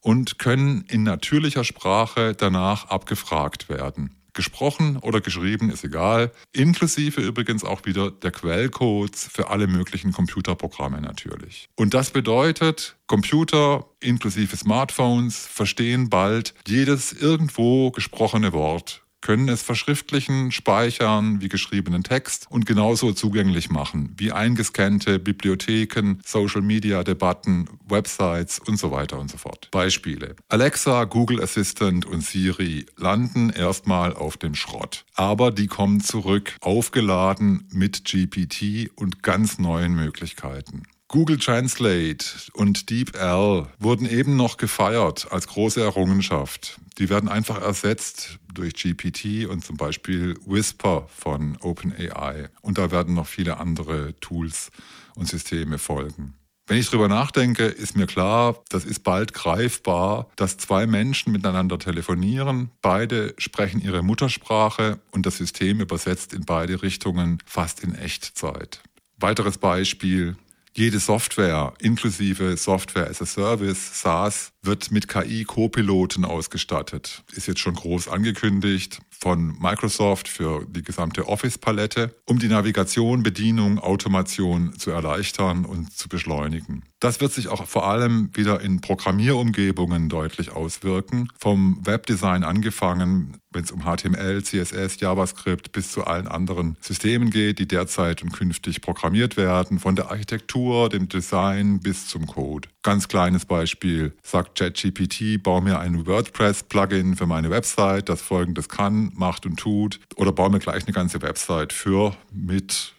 und 0.00 0.38
können 0.38 0.84
in 0.88 1.02
natürlicher 1.02 1.64
Sprache 1.64 2.34
danach 2.34 2.88
abgefragt 2.88 3.68
werden. 3.68 4.14
Gesprochen 4.34 4.96
oder 4.98 5.20
geschrieben 5.20 5.70
ist 5.70 5.84
egal, 5.84 6.32
inklusive 6.52 7.20
übrigens 7.20 7.64
auch 7.64 7.86
wieder 7.86 8.10
der 8.10 8.32
Quellcodes 8.32 9.28
für 9.32 9.48
alle 9.50 9.66
möglichen 9.66 10.12
Computerprogramme 10.12 11.00
natürlich. 11.00 11.68
Und 11.76 11.94
das 11.94 12.10
bedeutet, 12.10 12.96
Computer 13.06 13.86
inklusive 14.00 14.56
Smartphones 14.56 15.46
verstehen 15.46 16.10
bald 16.10 16.54
jedes 16.66 17.12
irgendwo 17.12 17.90
gesprochene 17.90 18.52
Wort 18.52 19.03
können 19.24 19.48
es 19.48 19.62
verschriftlichen, 19.62 20.52
speichern 20.52 21.40
wie 21.40 21.48
geschriebenen 21.48 22.04
Text 22.04 22.46
und 22.50 22.66
genauso 22.66 23.12
zugänglich 23.12 23.70
machen 23.70 24.14
wie 24.18 24.30
eingescannte 24.32 25.18
Bibliotheken, 25.18 26.18
Social-Media-Debatten, 26.24 27.70
Websites 27.88 28.58
und 28.58 28.78
so 28.78 28.90
weiter 28.90 29.18
und 29.18 29.30
so 29.30 29.38
fort. 29.38 29.68
Beispiele. 29.70 30.36
Alexa, 30.48 31.04
Google 31.04 31.42
Assistant 31.42 32.04
und 32.04 32.22
Siri 32.22 32.84
landen 32.98 33.48
erstmal 33.48 34.12
auf 34.12 34.36
dem 34.36 34.54
Schrott, 34.54 35.06
aber 35.14 35.50
die 35.50 35.68
kommen 35.68 36.00
zurück, 36.00 36.56
aufgeladen 36.60 37.66
mit 37.72 38.04
GPT 38.04 38.90
und 38.94 39.22
ganz 39.22 39.58
neuen 39.58 39.94
Möglichkeiten. 39.94 40.82
Google 41.08 41.38
Translate 41.38 42.24
und 42.54 42.90
DeepL 42.90 43.66
wurden 43.78 44.06
eben 44.06 44.36
noch 44.36 44.56
gefeiert 44.56 45.30
als 45.30 45.46
große 45.46 45.82
Errungenschaft. 45.82 46.80
Die 46.98 47.08
werden 47.08 47.28
einfach 47.28 47.60
ersetzt 47.60 48.38
durch 48.52 48.74
GPT 48.74 49.46
und 49.46 49.64
zum 49.64 49.76
Beispiel 49.76 50.36
Whisper 50.46 51.06
von 51.08 51.56
OpenAI. 51.60 52.48
Und 52.62 52.78
da 52.78 52.90
werden 52.90 53.14
noch 53.14 53.26
viele 53.26 53.58
andere 53.58 54.18
Tools 54.20 54.70
und 55.14 55.28
Systeme 55.28 55.78
folgen. 55.78 56.34
Wenn 56.66 56.78
ich 56.78 56.88
drüber 56.88 57.08
nachdenke, 57.08 57.64
ist 57.66 57.94
mir 57.94 58.06
klar, 58.06 58.62
das 58.70 58.86
ist 58.86 59.00
bald 59.00 59.34
greifbar, 59.34 60.30
dass 60.36 60.56
zwei 60.56 60.86
Menschen 60.86 61.30
miteinander 61.30 61.78
telefonieren, 61.78 62.70
beide 62.80 63.34
sprechen 63.36 63.82
ihre 63.82 64.02
Muttersprache 64.02 64.98
und 65.10 65.26
das 65.26 65.36
System 65.36 65.80
übersetzt 65.80 66.32
in 66.32 66.46
beide 66.46 66.80
Richtungen 66.80 67.38
fast 67.44 67.84
in 67.84 67.94
Echtzeit. 67.94 68.80
Weiteres 69.18 69.58
Beispiel, 69.58 70.36
jede 70.76 70.98
Software, 70.98 71.72
inklusive 71.80 72.56
Software 72.56 73.08
as 73.08 73.22
a 73.22 73.26
Service, 73.26 74.00
SaaS, 74.00 74.52
wird 74.62 74.90
mit 74.90 75.08
KI-Copiloten 75.08 76.24
ausgestattet. 76.24 77.22
Ist 77.32 77.46
jetzt 77.46 77.60
schon 77.60 77.74
groß 77.74 78.08
angekündigt 78.08 79.00
von 79.10 79.56
Microsoft 79.60 80.28
für 80.28 80.66
die 80.68 80.82
gesamte 80.82 81.28
Office-Palette, 81.28 82.14
um 82.26 82.38
die 82.38 82.48
Navigation, 82.48 83.22
Bedienung, 83.22 83.78
Automation 83.78 84.76
zu 84.78 84.90
erleichtern 84.90 85.64
und 85.64 85.92
zu 85.92 86.08
beschleunigen. 86.08 86.82
Das 87.04 87.20
wird 87.20 87.34
sich 87.34 87.48
auch 87.48 87.66
vor 87.66 87.86
allem 87.86 88.30
wieder 88.32 88.62
in 88.62 88.80
Programmierumgebungen 88.80 90.08
deutlich 90.08 90.52
auswirken. 90.52 91.28
Vom 91.38 91.78
Webdesign 91.84 92.44
angefangen, 92.44 93.36
wenn 93.50 93.62
es 93.62 93.72
um 93.72 93.82
HTML, 93.82 94.42
CSS, 94.42 94.98
JavaScript 95.00 95.70
bis 95.72 95.92
zu 95.92 96.04
allen 96.04 96.26
anderen 96.26 96.78
Systemen 96.80 97.28
geht, 97.28 97.58
die 97.58 97.68
derzeit 97.68 98.22
und 98.22 98.32
künftig 98.32 98.80
programmiert 98.80 99.36
werden, 99.36 99.80
von 99.80 99.96
der 99.96 100.10
Architektur, 100.10 100.88
dem 100.88 101.10
Design 101.10 101.78
bis 101.80 102.08
zum 102.08 102.26
Code. 102.26 102.70
Ganz 102.82 103.06
kleines 103.06 103.44
Beispiel, 103.44 104.14
sagt 104.22 104.58
ChatGPT, 104.58 105.42
bau 105.42 105.60
mir 105.60 105.80
ein 105.80 106.06
WordPress-Plugin 106.06 107.16
für 107.16 107.26
meine 107.26 107.50
Website, 107.50 108.08
das 108.08 108.22
folgendes 108.22 108.70
kann, 108.70 109.12
macht 109.14 109.44
und 109.44 109.58
tut, 109.58 110.00
oder 110.16 110.32
bau 110.32 110.48
mir 110.48 110.58
gleich 110.58 110.84
eine 110.84 110.94
ganze 110.94 111.20
Website 111.20 111.74
für, 111.74 112.16
mit, 112.32 112.94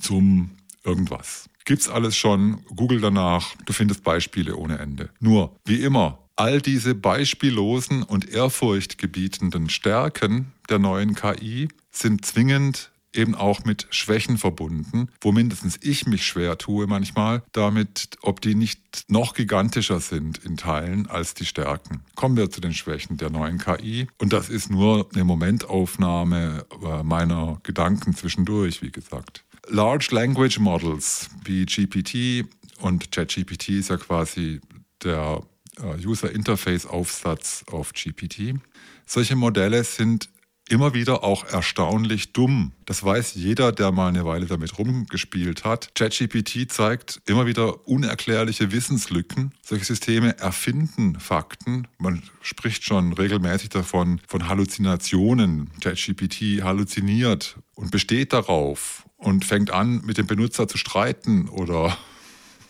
zum 0.00 0.52
irgendwas. 0.82 1.50
Gibt's 1.70 1.88
alles 1.88 2.16
schon, 2.16 2.64
Google 2.74 3.00
danach, 3.00 3.54
du 3.64 3.72
findest 3.72 4.02
Beispiele 4.02 4.56
ohne 4.56 4.80
Ende. 4.80 5.10
Nur, 5.20 5.54
wie 5.64 5.84
immer, 5.84 6.18
all 6.34 6.60
diese 6.60 6.96
beispiellosen 6.96 8.02
und 8.02 8.28
ehrfurchtgebietenden 8.28 9.70
Stärken 9.70 10.50
der 10.68 10.80
neuen 10.80 11.14
KI 11.14 11.68
sind 11.92 12.26
zwingend 12.26 12.90
eben 13.14 13.36
auch 13.36 13.64
mit 13.64 13.86
Schwächen 13.90 14.36
verbunden, 14.36 15.10
wo 15.20 15.30
mindestens 15.30 15.78
ich 15.80 16.06
mich 16.06 16.26
schwer 16.26 16.58
tue 16.58 16.88
manchmal 16.88 17.44
damit, 17.52 18.18
ob 18.20 18.40
die 18.40 18.56
nicht 18.56 19.04
noch 19.06 19.34
gigantischer 19.34 20.00
sind 20.00 20.38
in 20.38 20.56
Teilen 20.56 21.06
als 21.06 21.34
die 21.34 21.46
Stärken. 21.46 22.02
Kommen 22.16 22.36
wir 22.36 22.50
zu 22.50 22.60
den 22.60 22.74
Schwächen 22.74 23.16
der 23.16 23.30
neuen 23.30 23.58
KI. 23.58 24.08
Und 24.18 24.32
das 24.32 24.48
ist 24.48 24.70
nur 24.70 25.08
eine 25.14 25.22
Momentaufnahme 25.22 26.66
äh, 26.82 27.04
meiner 27.04 27.60
Gedanken 27.62 28.16
zwischendurch, 28.16 28.82
wie 28.82 28.90
gesagt. 28.90 29.44
Large 29.70 30.08
Language 30.10 30.58
Models 30.58 31.30
wie 31.44 31.64
GPT 31.64 32.44
und 32.80 33.12
ChatGPT 33.12 33.68
ist 33.70 33.90
ja 33.90 33.96
quasi 33.98 34.60
der 35.04 35.42
äh, 35.78 36.04
User 36.04 36.30
Interface 36.32 36.86
Aufsatz 36.86 37.64
auf 37.70 37.92
GPT. 37.92 38.58
Solche 39.06 39.36
Modelle 39.36 39.84
sind 39.84 40.28
immer 40.68 40.92
wieder 40.92 41.22
auch 41.22 41.44
erstaunlich 41.44 42.32
dumm. 42.32 42.72
Das 42.84 43.04
weiß 43.04 43.34
jeder, 43.34 43.70
der 43.70 43.92
mal 43.92 44.08
eine 44.08 44.24
Weile 44.24 44.46
damit 44.46 44.76
rumgespielt 44.76 45.64
hat. 45.64 45.94
ChatGPT 45.94 46.70
zeigt 46.70 47.20
immer 47.26 47.46
wieder 47.46 47.86
unerklärliche 47.86 48.72
Wissenslücken. 48.72 49.52
Solche 49.64 49.84
Systeme 49.84 50.36
erfinden 50.38 51.18
Fakten. 51.18 51.86
Man 51.98 52.22
spricht 52.40 52.84
schon 52.84 53.12
regelmäßig 53.12 53.68
davon, 53.68 54.20
von 54.26 54.48
Halluzinationen. 54.48 55.70
ChatGPT 55.80 56.62
halluziniert 56.62 57.56
und 57.74 57.90
besteht 57.92 58.32
darauf 58.32 59.04
und 59.20 59.44
fängt 59.44 59.70
an, 59.70 60.00
mit 60.04 60.18
dem 60.18 60.26
Benutzer 60.26 60.66
zu 60.66 60.78
streiten 60.78 61.48
oder 61.48 61.96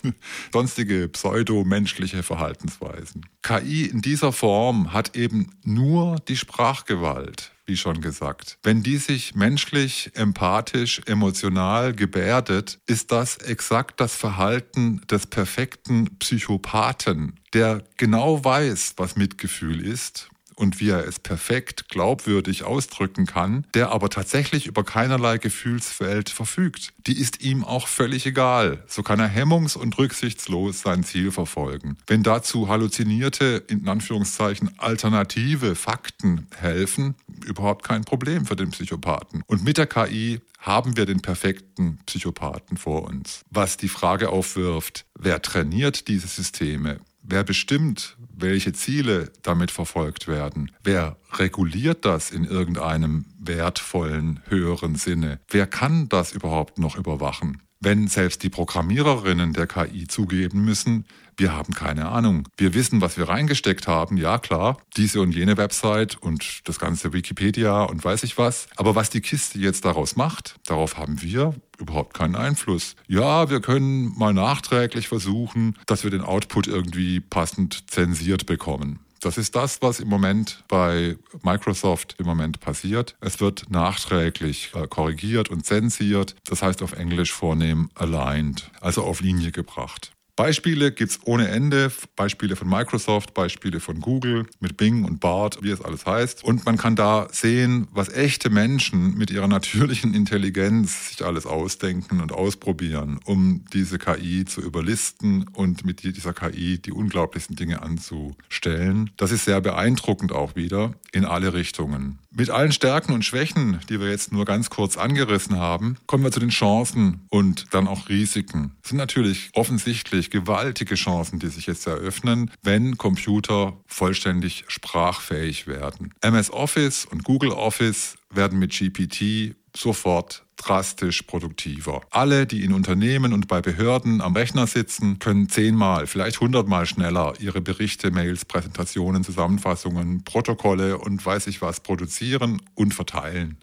sonstige 0.53 1.09
pseudomenschliche 1.09 2.23
Verhaltensweisen. 2.23 3.27
KI 3.43 3.87
in 3.87 4.03
dieser 4.03 4.33
Form 4.33 4.93
hat 4.93 5.17
eben 5.17 5.53
nur 5.63 6.17
die 6.29 6.37
Sprachgewalt, 6.37 7.53
wie 7.67 7.77
schon 7.77 8.01
gesagt. 8.01 8.59
Wenn 8.63 8.83
die 8.83 8.97
sich 8.97 9.35
menschlich, 9.35 10.11
empathisch, 10.15 11.01
emotional 11.07 11.95
gebärdet, 11.95 12.79
ist 12.87 13.13
das 13.13 13.37
exakt 13.37 14.01
das 14.01 14.15
Verhalten 14.15 15.01
des 15.11 15.27
perfekten 15.27 16.19
Psychopathen, 16.19 17.39
der 17.55 17.85
genau 17.97 18.45
weiß, 18.45 18.95
was 18.97 19.17
Mitgefühl 19.17 19.87
ist 19.87 20.31
und 20.61 20.79
wie 20.79 20.91
er 20.91 21.07
es 21.07 21.19
perfekt 21.19 21.89
glaubwürdig 21.89 22.65
ausdrücken 22.65 23.25
kann, 23.25 23.65
der 23.75 23.91
aber 23.91 24.11
tatsächlich 24.11 24.67
über 24.67 24.85
keinerlei 24.85 25.39
Gefühlsfeld 25.39 26.29
verfügt. 26.29 26.93
Die 27.07 27.19
ist 27.19 27.43
ihm 27.43 27.65
auch 27.65 27.89
völlig 27.89 28.27
egal. 28.27 28.85
So 28.87 29.03
kann 29.03 29.21
er 29.21 29.29
hemmungs- 29.29 29.77
und 29.77 29.97
rücksichtslos 29.99 30.83
sein 30.83 31.03
Ziel 31.03 31.33
verfolgen. 31.33 31.97
Wenn 32.07 32.23
dazu 32.23 32.69
halluzinierte, 32.69 33.65
in 33.69 33.89
Anführungszeichen, 33.89 34.79
alternative 34.79 35.75
Fakten 35.75 36.47
helfen, 36.57 37.15
überhaupt 37.47 37.85
kein 37.85 38.05
Problem 38.05 38.45
für 38.45 38.57
den 38.57 38.71
Psychopathen. 38.71 39.43
Und 39.47 39.65
mit 39.65 39.79
der 39.79 39.87
KI 39.87 40.41
haben 40.59 40.97
wir 40.97 41.07
den 41.07 41.23
perfekten 41.23 41.99
Psychopathen 42.05 42.77
vor 42.77 43.05
uns. 43.05 43.45
Was 43.51 43.79
die 43.79 43.89
Frage 43.89 44.29
aufwirft, 44.29 45.07
wer 45.19 45.41
trainiert 45.41 46.07
diese 46.09 46.29
Systeme? 46.29 47.01
Wer 47.23 47.45
bestimmt, 47.45 48.17
welche 48.35 48.73
Ziele 48.73 49.31
damit 49.43 49.71
verfolgt 49.71 50.27
werden? 50.27 50.73
Wer 50.83 51.17
reguliert 51.33 52.05
das 52.05 52.31
in 52.31 52.45
irgendeinem 52.45 53.27
wertvollen, 53.39 54.41
höheren 54.49 54.97
Sinne? 54.97 55.41
Wer 55.49 55.67
kann 55.67 56.09
das 56.09 56.33
überhaupt 56.33 56.79
noch 56.79 56.97
überwachen? 56.97 57.63
Wenn 57.83 58.09
selbst 58.09 58.43
die 58.43 58.51
Programmiererinnen 58.51 59.55
der 59.55 59.67
KI 59.67 60.07
zugeben 60.07 60.65
müssen, 60.65 61.07
wir 61.39 61.55
haben 61.55 61.73
keine 61.73 62.09
Ahnung. 62.11 62.47
Wir 62.59 62.75
wissen, 62.75 63.01
was 63.01 63.17
wir 63.17 63.31
reingesteckt 63.31 63.89
haben, 63.89 64.19
ja 64.19 64.37
klar, 64.37 64.77
diese 64.99 65.23
und 65.23 65.35
jene 65.35 65.57
Website 65.57 66.19
und 66.21 66.61
das 66.69 66.79
ganze 66.79 67.15
Wikipedia 67.15 67.85
und 67.85 68.05
weiß 68.05 68.25
ich 68.25 68.37
was. 68.37 68.69
Aber 68.77 68.95
was 68.95 69.09
die 69.09 69.23
Kiste 69.23 69.59
jetzt 69.59 69.87
daraus 69.87 70.17
macht, 70.17 70.57
darauf 70.67 70.99
haben 70.99 71.23
wir 71.23 71.55
überhaupt 71.79 72.13
keinen 72.13 72.37
Einfluss. 72.37 72.97
Ja, 73.09 73.49
wir 73.49 73.63
können 73.63 74.13
mal 74.19 74.35
nachträglich 74.35 75.09
versuchen, 75.09 75.79
dass 75.87 76.05
wir 76.05 76.11
den 76.11 76.21
Output 76.21 76.67
irgendwie 76.67 77.21
passend 77.21 77.91
zensiert 77.91 78.45
bekommen. 78.45 78.99
Das 79.21 79.37
ist 79.37 79.55
das, 79.55 79.83
was 79.83 80.01
im 80.01 80.09
Moment 80.09 80.65
bei 80.67 81.17
Microsoft 81.43 82.17
im 82.19 82.27
Moment 82.27 82.61
passiert. 82.61 83.17
Es 83.21 83.41
wird 83.41 83.71
nachträglich 83.71 84.73
äh, 84.75 84.87
korrigiert 84.87 85.51
und 85.51 85.67
zensiert. 85.67 86.37
Das 86.45 86.63
heißt 86.63 86.83
auf 86.83 86.93
Englisch 86.93 87.33
vornehm 87.33 87.91
aligned, 87.95 88.71
also 88.81 89.05
auf 89.05 89.21
Linie 89.21 89.53
gebracht. 89.53 90.13
Beispiele 90.41 90.91
gibt 90.91 91.11
es 91.11 91.21
ohne 91.25 91.49
Ende. 91.49 91.93
Beispiele 92.17 92.57
von 92.57 92.67
Microsoft, 92.67 93.35
Beispiele 93.35 93.79
von 93.79 94.01
Google 94.01 94.47
mit 94.59 94.79
Bing 94.79 95.05
und 95.05 95.21
Bart, 95.21 95.59
wie 95.61 95.69
es 95.69 95.83
alles 95.83 96.07
heißt. 96.07 96.43
Und 96.45 96.65
man 96.65 96.79
kann 96.79 96.97
da 96.97 97.29
sehen, 97.31 97.89
was 97.93 98.09
echte 98.09 98.49
Menschen 98.49 99.19
mit 99.19 99.31
ihrer 99.31 99.49
natürlichen 99.49 100.15
Intelligenz 100.15 101.11
sich 101.11 101.27
alles 101.27 101.45
ausdenken 101.45 102.23
und 102.23 102.33
ausprobieren, 102.33 103.21
um 103.27 103.67
diese 103.75 103.99
KI 103.99 104.47
zu 104.47 104.63
überlisten 104.63 105.47
und 105.53 105.85
mit 105.85 106.05
dieser 106.05 106.33
KI 106.33 106.79
die 106.79 106.93
unglaublichsten 106.93 107.55
Dinge 107.55 107.83
anzustellen. 107.83 109.11
Das 109.19 109.33
ist 109.33 109.45
sehr 109.45 109.61
beeindruckend 109.61 110.33
auch 110.33 110.57
wieder 110.57 110.95
in 111.13 111.27
alle 111.27 111.53
Richtungen. 111.53 112.19
Mit 112.33 112.49
allen 112.49 112.71
Stärken 112.71 113.13
und 113.13 113.25
Schwächen, 113.25 113.81
die 113.89 113.99
wir 113.99 114.09
jetzt 114.09 114.33
nur 114.33 114.45
ganz 114.45 114.71
kurz 114.71 114.97
angerissen 114.97 115.57
haben, 115.57 115.97
kommen 116.07 116.23
wir 116.23 116.31
zu 116.31 116.39
den 116.39 116.51
Chancen 116.51 117.27
und 117.29 117.67
dann 117.75 117.89
auch 117.89 118.09
Risiken. 118.09 118.77
Es 118.85 118.91
sind 118.91 118.99
natürlich 118.99 119.51
offensichtlich 119.55 120.31
gewaltige 120.31 120.95
Chancen, 120.95 121.41
die 121.41 121.49
sich 121.49 121.67
jetzt 121.67 121.89
eröffnen, 121.89 122.53
wenn 122.63 122.97
Computer 122.97 123.77
vollständig 123.87 124.65
sprachfähig 124.69 125.67
werden. 125.67 126.15
MS 126.21 126.53
Office 126.53 127.05
und 127.05 127.25
Google 127.25 127.51
Office 127.51 128.17
werden 128.33 128.61
mit 128.61 128.71
GPT 128.71 129.57
sofort 129.77 130.45
drastisch 130.61 131.23
produktiver. 131.23 132.03
Alle, 132.11 132.47
die 132.47 132.65
in 132.65 132.73
Unternehmen 132.73 133.33
und 133.33 133.49
bei 133.49 133.61
Behörden 133.61 134.21
am 134.21 134.37
Rechner 134.37 134.67
sitzen, 134.67 135.19
können 135.19 135.49
zehnmal, 135.49 136.07
vielleicht 136.07 136.41
hundertmal 136.41 136.87
schneller 136.87 137.35
ihre 137.41 137.61
Berichte, 137.61 138.11
Mails, 138.11 138.45
Präsentationen, 138.45 139.25
Zusammenfassungen, 139.25 140.25
Protokolle 140.25 140.99
und 140.99 141.25
weiß 141.25 141.47
ich 141.47 141.63
was 141.63 141.81
produzieren 141.81 142.61
und 142.75 142.95
verteilen. 142.95 143.59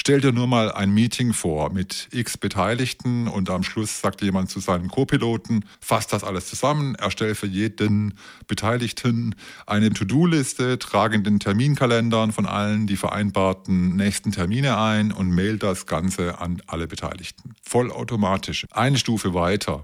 Stell 0.00 0.20
dir 0.20 0.30
nur 0.30 0.46
mal 0.46 0.70
ein 0.70 0.92
Meeting 0.92 1.32
vor 1.32 1.72
mit 1.72 2.08
x 2.12 2.38
Beteiligten 2.38 3.26
und 3.26 3.50
am 3.50 3.64
Schluss 3.64 4.00
sagt 4.00 4.22
jemand 4.22 4.48
zu 4.48 4.60
seinem 4.60 4.88
Co-Piloten, 4.88 5.64
fasst 5.80 6.12
das 6.12 6.22
alles 6.22 6.46
zusammen, 6.46 6.94
erstell 6.94 7.34
für 7.34 7.48
jeden 7.48 8.14
Beteiligten 8.46 9.34
eine 9.66 9.90
To-Do-Liste, 9.90 10.78
trage 10.78 11.16
in 11.16 11.24
den 11.24 11.40
Terminkalendern 11.40 12.30
von 12.30 12.46
allen 12.46 12.86
die 12.86 12.96
vereinbarten 12.96 13.96
nächsten 13.96 14.30
Termine 14.30 14.78
ein 14.78 15.10
und 15.10 15.30
mail 15.30 15.58
das 15.58 15.86
Ganze 15.86 16.38
an 16.38 16.62
alle 16.68 16.86
Beteiligten. 16.86 17.56
Vollautomatisch. 17.62 18.66
Eine 18.70 18.98
Stufe 18.98 19.34
weiter. 19.34 19.82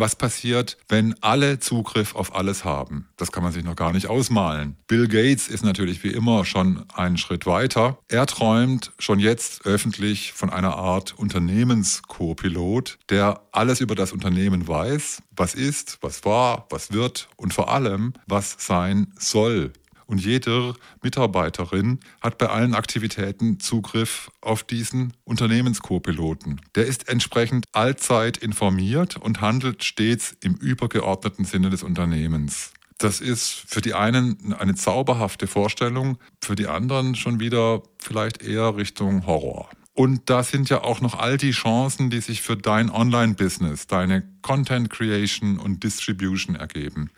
Was 0.00 0.14
passiert, 0.14 0.76
wenn 0.88 1.20
alle 1.24 1.58
Zugriff 1.58 2.14
auf 2.14 2.32
alles 2.36 2.64
haben? 2.64 3.08
Das 3.16 3.32
kann 3.32 3.42
man 3.42 3.50
sich 3.50 3.64
noch 3.64 3.74
gar 3.74 3.92
nicht 3.92 4.06
ausmalen. 4.06 4.76
Bill 4.86 5.08
Gates 5.08 5.48
ist 5.48 5.64
natürlich 5.64 6.04
wie 6.04 6.12
immer 6.12 6.44
schon 6.44 6.84
einen 6.94 7.18
Schritt 7.18 7.46
weiter. 7.46 7.98
Er 8.06 8.26
träumt 8.26 8.92
schon 9.00 9.18
jetzt 9.18 9.66
öffentlich 9.66 10.34
von 10.34 10.50
einer 10.50 10.76
Art 10.76 11.18
Unternehmens-Co-Pilot, 11.18 13.00
der 13.10 13.40
alles 13.50 13.80
über 13.80 13.96
das 13.96 14.12
Unternehmen 14.12 14.68
weiß, 14.68 15.20
was 15.34 15.56
ist, 15.56 15.98
was 16.00 16.24
war, 16.24 16.68
was 16.70 16.92
wird 16.92 17.28
und 17.34 17.52
vor 17.52 17.68
allem, 17.72 18.12
was 18.28 18.54
sein 18.56 19.12
soll 19.18 19.72
und 20.08 20.24
jede 20.24 20.74
Mitarbeiterin 21.02 22.00
hat 22.20 22.38
bei 22.38 22.48
allen 22.48 22.74
Aktivitäten 22.74 23.60
Zugriff 23.60 24.30
auf 24.40 24.64
diesen 24.64 25.12
Unternehmenskopiloten. 25.24 26.60
Der 26.74 26.86
ist 26.86 27.08
entsprechend 27.08 27.66
allzeit 27.72 28.38
informiert 28.38 29.18
und 29.18 29.42
handelt 29.42 29.84
stets 29.84 30.34
im 30.42 30.54
übergeordneten 30.54 31.44
Sinne 31.44 31.70
des 31.70 31.82
Unternehmens. 31.82 32.72
Das 32.96 33.20
ist 33.20 33.64
für 33.66 33.80
die 33.80 33.94
einen 33.94 34.54
eine 34.54 34.74
zauberhafte 34.74 35.46
Vorstellung, 35.46 36.18
für 36.42 36.56
die 36.56 36.66
anderen 36.66 37.14
schon 37.14 37.38
wieder 37.38 37.82
vielleicht 37.98 38.42
eher 38.42 38.76
Richtung 38.76 39.26
Horror. 39.26 39.68
Und 39.92 40.30
da 40.30 40.42
sind 40.42 40.70
ja 40.70 40.82
auch 40.82 41.00
noch 41.00 41.18
all 41.18 41.36
die 41.36 41.50
Chancen, 41.50 42.08
die 42.08 42.20
sich 42.20 42.40
für 42.40 42.56
dein 42.56 42.88
Online-Business, 42.88 43.88
deine 43.88 44.22
Content 44.42 44.90
Creation 44.90 45.58
und 45.58 45.84
Distribution 45.84 46.56
ergeben. 46.56 47.10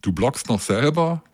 Du 0.00 0.12
bloggst 0.12 0.48
noch 0.48 0.60
selber? 0.60 1.24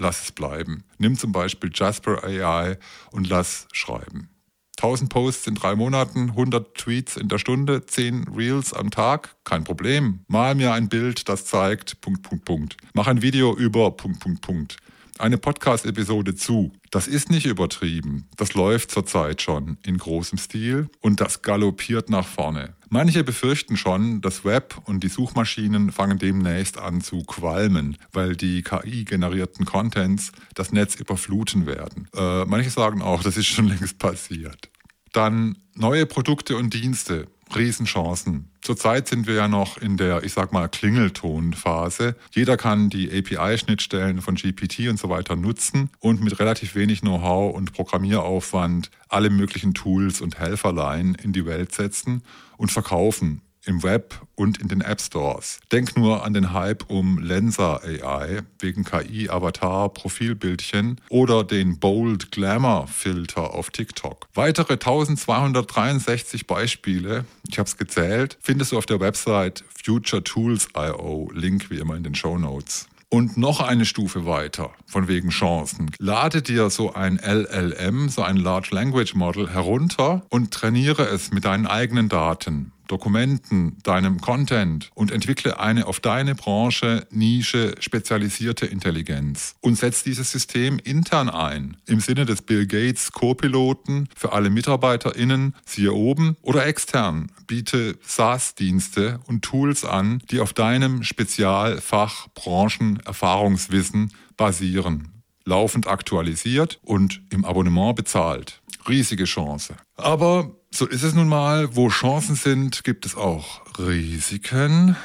Lass 0.00 0.22
es 0.22 0.32
bleiben. 0.32 0.82
Nimm 0.96 1.18
zum 1.18 1.30
Beispiel 1.30 1.70
Jasper 1.74 2.24
AI 2.24 2.78
und 3.12 3.28
lass 3.28 3.68
schreiben. 3.70 4.30
1000 4.78 5.10
Posts 5.10 5.46
in 5.48 5.54
drei 5.56 5.76
Monaten, 5.76 6.30
100 6.30 6.74
Tweets 6.74 7.18
in 7.18 7.28
der 7.28 7.36
Stunde, 7.36 7.84
10 7.84 8.28
Reels 8.34 8.72
am 8.72 8.90
Tag, 8.90 9.36
kein 9.44 9.62
Problem. 9.62 10.20
Mal 10.26 10.54
mir 10.54 10.72
ein 10.72 10.88
Bild, 10.88 11.28
das 11.28 11.44
zeigt, 11.44 12.00
Punkt, 12.00 12.22
Punkt, 12.22 12.46
Punkt. 12.46 12.76
Mach 12.94 13.08
ein 13.08 13.20
Video 13.20 13.54
über, 13.54 13.90
Punkt, 13.90 14.20
Punkt, 14.20 14.40
Punkt 14.40 14.76
eine 15.20 15.36
Podcast-Episode 15.36 16.34
zu. 16.34 16.72
Das 16.90 17.06
ist 17.06 17.30
nicht 17.30 17.46
übertrieben. 17.46 18.26
Das 18.36 18.54
läuft 18.54 18.90
zurzeit 18.90 19.42
schon 19.42 19.76
in 19.84 19.98
großem 19.98 20.38
Stil 20.38 20.88
und 21.00 21.20
das 21.20 21.42
galoppiert 21.42 22.08
nach 22.08 22.26
vorne. 22.26 22.74
Manche 22.92 23.22
befürchten 23.22 23.76
schon, 23.76 24.20
das 24.20 24.44
Web 24.44 24.76
und 24.84 25.04
die 25.04 25.08
Suchmaschinen 25.08 25.92
fangen 25.92 26.18
demnächst 26.18 26.76
an 26.76 27.00
zu 27.00 27.22
qualmen, 27.22 27.96
weil 28.12 28.34
die 28.34 28.62
KI-generierten 28.62 29.64
Contents 29.64 30.32
das 30.56 30.72
Netz 30.72 30.96
überfluten 30.96 31.66
werden. 31.66 32.08
Äh, 32.16 32.44
manche 32.46 32.70
sagen 32.70 33.00
auch, 33.00 33.22
das 33.22 33.36
ist 33.36 33.46
schon 33.46 33.68
längst 33.68 34.00
passiert. 34.00 34.68
Dann 35.12 35.56
neue 35.74 36.06
Produkte 36.06 36.56
und 36.56 36.74
Dienste. 36.74 37.26
Riesenchancen. 37.54 38.48
Zurzeit 38.62 39.08
sind 39.08 39.26
wir 39.26 39.34
ja 39.34 39.48
noch 39.48 39.78
in 39.78 39.96
der, 39.96 40.22
ich 40.22 40.32
sag 40.32 40.52
mal, 40.52 40.68
Klingeltonphase. 40.68 42.14
Jeder 42.30 42.56
kann 42.56 42.90
die 42.90 43.10
API-Schnittstellen 43.10 44.20
von 44.20 44.36
GPT 44.36 44.88
und 44.88 44.98
so 44.98 45.08
weiter 45.08 45.34
nutzen 45.34 45.90
und 45.98 46.22
mit 46.22 46.38
relativ 46.38 46.74
wenig 46.74 47.00
Know-how 47.00 47.54
und 47.54 47.72
Programmieraufwand 47.72 48.90
alle 49.08 49.30
möglichen 49.30 49.74
Tools 49.74 50.20
und 50.20 50.38
Helferlein 50.38 51.16
in 51.20 51.32
die 51.32 51.46
Welt 51.46 51.72
setzen 51.72 52.22
und 52.56 52.70
verkaufen 52.70 53.42
im 53.70 53.82
Web 53.82 54.20
und 54.34 54.58
in 54.58 54.68
den 54.68 54.80
App 54.82 55.00
Stores. 55.00 55.60
Denk 55.72 55.96
nur 55.96 56.24
an 56.24 56.34
den 56.34 56.52
Hype 56.52 56.90
um 56.90 57.18
Lensa 57.18 57.76
AI 57.76 58.40
wegen 58.58 58.84
KI, 58.84 59.30
Avatar, 59.30 59.88
Profilbildchen 59.88 61.00
oder 61.08 61.44
den 61.44 61.78
Bold 61.78 62.32
Glamour 62.32 62.88
Filter 62.88 63.54
auf 63.54 63.70
TikTok. 63.70 64.26
Weitere 64.34 64.74
1263 64.74 66.46
Beispiele, 66.46 67.24
ich 67.48 67.58
habe 67.58 67.68
es 67.68 67.76
gezählt, 67.76 68.36
findest 68.42 68.72
du 68.72 68.78
auf 68.78 68.86
der 68.86 69.00
Website 69.00 69.64
futuretools.io, 69.84 71.30
Link 71.32 71.70
wie 71.70 71.78
immer 71.78 71.94
in 71.94 72.02
den 72.02 72.14
Show 72.14 72.36
Notes. 72.36 72.88
Und 73.12 73.36
noch 73.36 73.60
eine 73.60 73.86
Stufe 73.86 74.24
weiter, 74.24 74.70
von 74.86 75.08
wegen 75.08 75.30
Chancen. 75.30 75.90
Lade 75.98 76.42
dir 76.42 76.70
so 76.70 76.94
ein 76.94 77.18
LLM, 77.18 78.08
so 78.08 78.22
ein 78.22 78.36
Large 78.36 78.68
Language 78.70 79.16
Model 79.16 79.50
herunter 79.50 80.22
und 80.28 80.52
trainiere 80.52 81.02
es 81.08 81.32
mit 81.32 81.44
deinen 81.44 81.66
eigenen 81.66 82.08
Daten. 82.08 82.70
Dokumenten, 82.90 83.78
deinem 83.82 84.20
Content 84.20 84.90
und 84.94 85.12
entwickle 85.12 85.60
eine 85.60 85.86
auf 85.86 86.00
deine 86.00 86.34
Branche, 86.34 87.06
Nische 87.10 87.74
spezialisierte 87.78 88.66
Intelligenz 88.66 89.54
und 89.60 89.76
setz 89.76 90.02
dieses 90.02 90.32
System 90.32 90.78
intern 90.82 91.28
ein, 91.28 91.76
im 91.86 92.00
Sinne 92.00 92.26
des 92.26 92.42
Bill 92.42 92.66
Gates 92.66 93.12
Co-Piloten 93.12 94.08
für 94.16 94.32
alle 94.32 94.50
MitarbeiterInnen, 94.50 95.54
siehe 95.64 95.92
oben, 95.92 96.36
oder 96.42 96.66
extern, 96.66 97.30
biete 97.46 97.96
SaaS-Dienste 98.02 99.20
und 99.26 99.42
Tools 99.42 99.84
an, 99.84 100.22
die 100.30 100.40
auf 100.40 100.52
deinem 100.52 101.02
Spezialfach, 101.02 102.28
Branchen, 102.34 103.00
Erfahrungswissen 103.04 104.12
basieren 104.36 105.20
laufend 105.44 105.88
aktualisiert 105.88 106.78
und 106.84 107.22
im 107.30 107.44
Abonnement 107.44 107.96
bezahlt. 107.96 108.62
Riesige 108.88 109.24
Chance. 109.24 109.74
Aber 109.96 110.59
so 110.72 110.86
ist 110.86 111.02
es 111.02 111.14
nun 111.14 111.28
mal, 111.28 111.74
wo 111.76 111.88
Chancen 111.88 112.36
sind, 112.36 112.84
gibt 112.84 113.04
es 113.04 113.16
auch 113.16 113.62
Risiken. 113.78 114.96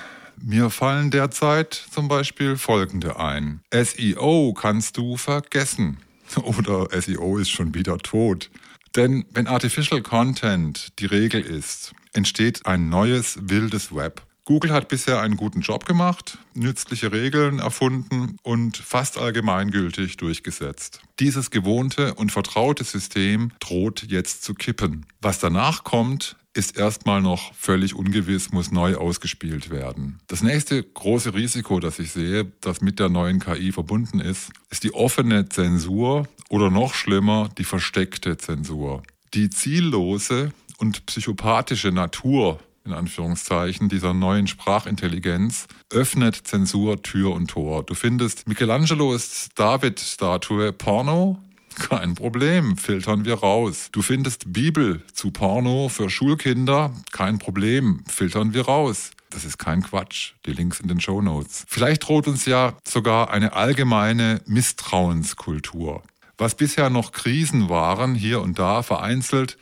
Mir 0.42 0.70
fallen 0.70 1.12
derzeit 1.12 1.74
zum 1.74 2.08
Beispiel 2.08 2.58
folgende 2.58 3.20
ein. 3.20 3.62
SEO 3.74 4.54
kannst 4.54 4.98
du 4.98 5.18
vergessen. 5.18 5.98
Oder 6.44 6.90
SEO 7.02 7.38
ist 7.38 7.50
schon 7.50 7.74
wieder 7.74 7.98
tot. 7.98 8.50
Denn 8.96 9.26
wenn 9.32 9.48
Artificial 9.48 10.02
Content 10.02 11.00
die 11.00 11.06
Regel 11.06 11.42
ist, 11.42 11.94
entsteht 12.14 12.66
ein 12.66 12.90
neues 12.90 13.38
wildes 13.42 13.94
Web. 13.94 14.22
Google 14.48 14.74
hat 14.74 14.90
bisher 14.90 15.22
einen 15.22 15.38
guten 15.38 15.62
Job 15.62 15.86
gemacht, 15.88 16.38
nützliche 16.54 17.12
Regeln 17.12 17.58
erfunden 17.58 18.38
und 18.44 18.78
fast 18.78 19.18
allgemeingültig 19.18 20.18
durchgesetzt. 20.18 21.02
Dieses 21.20 21.50
gewohnte 21.50 22.14
und 22.14 22.32
vertraute 22.32 22.84
System 22.84 23.52
droht 23.60 24.04
jetzt 24.08 24.44
zu 24.44 24.54
kippen. 24.54 25.08
Was 25.20 25.40
danach 25.40 25.84
kommt, 25.84 26.36
ist 26.54 26.78
erstmal 26.78 27.24
noch 27.24 27.56
völlig 27.56 27.96
ungewiss, 27.96 28.52
muss 28.52 28.72
neu 28.72 28.98
ausgespielt 28.98 29.72
werden. 29.72 30.20
Das 30.28 30.44
nächste 30.44 30.84
große 30.84 31.34
Risiko, 31.34 31.80
das 31.80 31.98
ich 31.98 32.12
sehe, 32.12 32.46
das 32.62 32.82
mit 32.82 33.00
der 33.00 33.10
neuen 33.10 33.40
KI 33.40 33.72
verbunden 33.72 34.20
ist, 34.20 34.52
ist 34.70 34.84
die 34.84 34.94
offene 34.94 35.50
Zensur 35.50 36.28
oder 36.50 36.70
noch 36.70 36.94
schlimmer 36.94 37.50
die 37.58 37.64
versteckte 37.64 38.38
Zensur. 38.38 39.02
Die 39.34 39.50
ziellose 39.50 40.54
und 40.78 41.08
psychopathische 41.08 41.92
Natur 41.92 42.60
in 42.86 42.94
Anführungszeichen, 42.94 43.90
dieser 43.90 44.14
neuen 44.14 44.48
Sprachintelligenz 44.48 45.68
öffnet 45.92 46.36
Zensur 46.36 47.02
Tür 47.02 47.34
und 47.34 47.50
Tor. 47.50 47.84
Du 47.84 47.96
findest 47.96 48.48
Michelangelos 48.48 49.50
David-Statue 49.56 50.72
Porno, 50.72 51.40
kein 51.76 52.16
Problem, 52.16 52.78
filtern 52.78 53.26
wir 53.26 53.36
raus. 53.36 53.90
Du 53.92 54.02
findest 54.02 54.54
Bibel 54.54 55.02
zu 55.14 55.32
Porno 55.32 55.90
für 55.90 56.10
Schulkinder, 56.10 56.94
kein 57.12 57.40
Problem, 57.40 58.04
filtern 58.08 58.54
wir 58.54 58.66
raus. 58.66 59.12
Das 59.32 59.44
ist 59.44 59.58
kein 59.58 59.84
Quatsch. 59.84 60.34
Die 60.46 60.54
Links 60.54 60.80
in 60.80 60.88
den 60.88 61.02
Show 61.02 61.22
Notes. 61.22 61.66
Vielleicht 61.68 62.08
droht 62.08 62.28
uns 62.28 62.46
ja 62.46 62.78
sogar 62.88 63.32
eine 63.32 63.54
allgemeine 63.54 64.42
Misstrauenskultur. 64.46 66.04
Was 66.38 66.56
bisher 66.56 66.90
noch 66.90 67.12
Krisen 67.12 67.70
waren, 67.70 68.16
hier 68.16 68.42
und 68.42 68.60
da 68.60 68.84
vereinzelt, 68.84 69.58